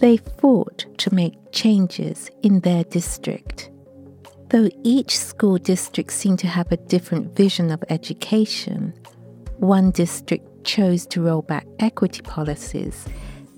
They 0.00 0.16
fought 0.16 0.86
to 0.98 1.14
make 1.14 1.34
changes 1.52 2.30
in 2.42 2.60
their 2.60 2.84
district. 2.84 3.70
Though 4.48 4.68
each 4.82 5.18
school 5.18 5.58
district 5.58 6.12
seemed 6.12 6.38
to 6.40 6.46
have 6.46 6.70
a 6.70 6.76
different 6.76 7.36
vision 7.36 7.70
of 7.70 7.82
education, 7.88 8.94
one 9.58 9.90
district 9.90 10.64
chose 10.64 11.06
to 11.06 11.22
roll 11.22 11.42
back 11.42 11.66
equity 11.78 12.22
policies, 12.22 13.06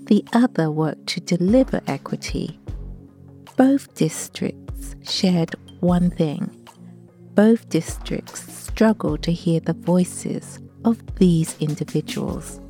the 0.05 0.25
other 0.33 0.71
worked 0.71 1.07
to 1.09 1.21
deliver 1.21 1.81
equity. 1.87 2.59
Both 3.57 3.95
districts 3.95 4.95
shared 5.03 5.55
one 5.81 6.11
thing 6.11 6.65
both 7.35 7.69
districts 7.69 8.53
struggled 8.53 9.23
to 9.25 9.33
hear 9.33 9.59
the 9.59 9.73
voices 9.73 10.61
of 10.85 11.03
these 11.17 11.57
individuals. 11.59 12.61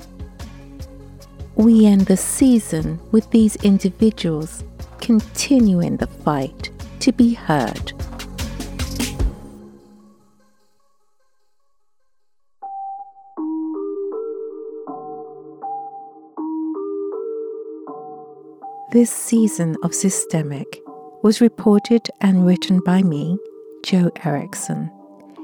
We 1.56 1.86
end 1.86 2.06
the 2.06 2.16
season 2.16 3.00
with 3.12 3.30
these 3.30 3.54
individuals 3.56 4.64
continuing 5.00 5.98
the 5.98 6.08
fight 6.08 6.70
to 6.98 7.12
be 7.12 7.34
heard. 7.34 7.92
This 18.90 19.10
season 19.10 19.76
of 19.82 19.94
Systemic 19.94 20.80
was 21.22 21.40
reported 21.40 22.08
and 22.20 22.46
written 22.46 22.80
by 22.84 23.02
me, 23.02 23.38
Jo 23.84 24.10
Erickson. 24.24 24.90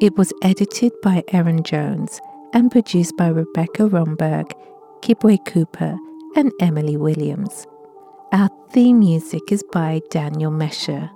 It 0.01 0.17
was 0.17 0.33
edited 0.43 0.93
by 1.03 1.23
Erin 1.29 1.63
Jones 1.63 2.21
and 2.53 2.71
produced 2.71 3.17
by 3.17 3.29
Rebekah 3.29 3.89
Romberg, 3.89 4.53
Kibwe 5.03 5.45
Cooper, 5.47 5.97
and 6.37 6.53
Emily 6.61 6.97
Williams. 6.97 7.67
Our 8.33 8.51
theme 8.71 8.99
music 8.99 9.51
is 9.51 9.65
by 9.73 10.03
Daniel 10.11 10.53
Mescher. 10.53 11.11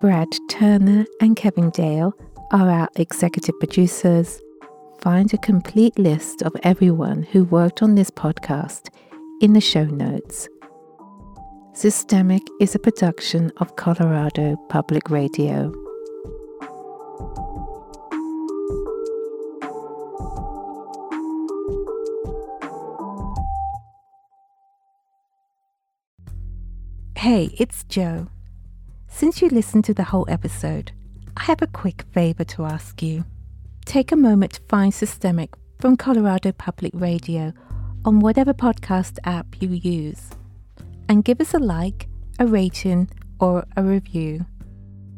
Brad 0.00 0.28
Turner 0.48 1.04
and 1.20 1.36
Kevin 1.36 1.70
Dale 1.70 2.12
are 2.52 2.70
our 2.70 2.88
executive 2.96 3.58
producers. 3.58 4.40
Find 5.00 5.34
a 5.34 5.38
complete 5.38 5.98
list 5.98 6.42
of 6.42 6.54
everyone 6.62 7.24
who 7.24 7.44
worked 7.44 7.82
on 7.82 7.96
this 7.96 8.10
podcast 8.10 8.88
in 9.42 9.52
the 9.52 9.60
show 9.60 9.84
notes. 9.84 10.48
Systemic 11.72 12.42
is 12.60 12.74
a 12.74 12.78
production 12.78 13.50
of 13.58 13.76
Colorado 13.76 14.56
Public 14.68 15.10
Radio. 15.10 15.72
Hey, 27.18 27.50
it's 27.58 27.82
Jo. 27.82 28.28
Since 29.08 29.42
you 29.42 29.48
listened 29.48 29.84
to 29.86 29.92
the 29.92 30.04
whole 30.04 30.24
episode, 30.28 30.92
I 31.36 31.42
have 31.42 31.60
a 31.60 31.66
quick 31.66 32.04
favor 32.12 32.44
to 32.44 32.64
ask 32.64 33.02
you. 33.02 33.24
Take 33.84 34.12
a 34.12 34.16
moment 34.16 34.52
to 34.52 34.60
find 34.68 34.94
Systemic 34.94 35.52
from 35.80 35.96
Colorado 35.96 36.52
Public 36.52 36.92
Radio 36.94 37.52
on 38.04 38.20
whatever 38.20 38.54
podcast 38.54 39.18
app 39.24 39.60
you 39.60 39.70
use 39.70 40.30
and 41.08 41.24
give 41.24 41.40
us 41.40 41.54
a 41.54 41.58
like, 41.58 42.06
a 42.38 42.46
rating, 42.46 43.10
or 43.40 43.66
a 43.76 43.82
review. 43.82 44.46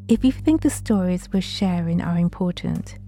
If 0.08 0.24
you 0.24 0.32
think 0.32 0.62
the 0.62 0.70
stories 0.70 1.28
we're 1.30 1.42
sharing 1.42 2.00
are 2.00 2.16
important, 2.16 2.98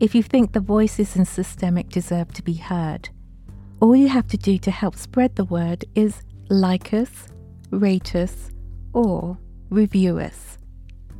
if 0.00 0.14
you 0.14 0.22
think 0.22 0.52
the 0.52 0.60
voices 0.60 1.16
in 1.16 1.24
Systemic 1.24 1.88
deserve 1.88 2.30
to 2.34 2.42
be 2.42 2.52
heard, 2.52 3.08
all 3.80 3.96
you 3.96 4.08
have 4.08 4.28
to 4.28 4.36
do 4.36 4.58
to 4.58 4.70
help 4.70 4.96
spread 4.96 5.34
the 5.34 5.46
word 5.46 5.86
is 5.94 6.20
like 6.50 6.92
us, 6.92 7.28
rate 7.78 8.14
us, 8.14 8.50
or 8.92 9.38
review 9.70 10.18
us. 10.18 10.58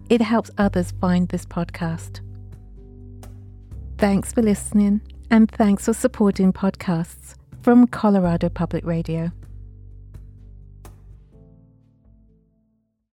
It 0.09 0.21
helps 0.21 0.51
others 0.59 0.93
find 1.01 1.29
this 1.29 1.47
podcast. 1.47 2.21
Thanks 3.99 4.33
for 4.33 4.43
listening, 4.43 5.01
and 5.31 5.51
thanks 5.51 5.87
for 5.87 5.95
supporting 5.95 6.53
podcasts 6.53 7.35
from 7.63 7.87
Colorado 7.87 8.49
Public 8.49 8.85
Radio. 8.85 9.31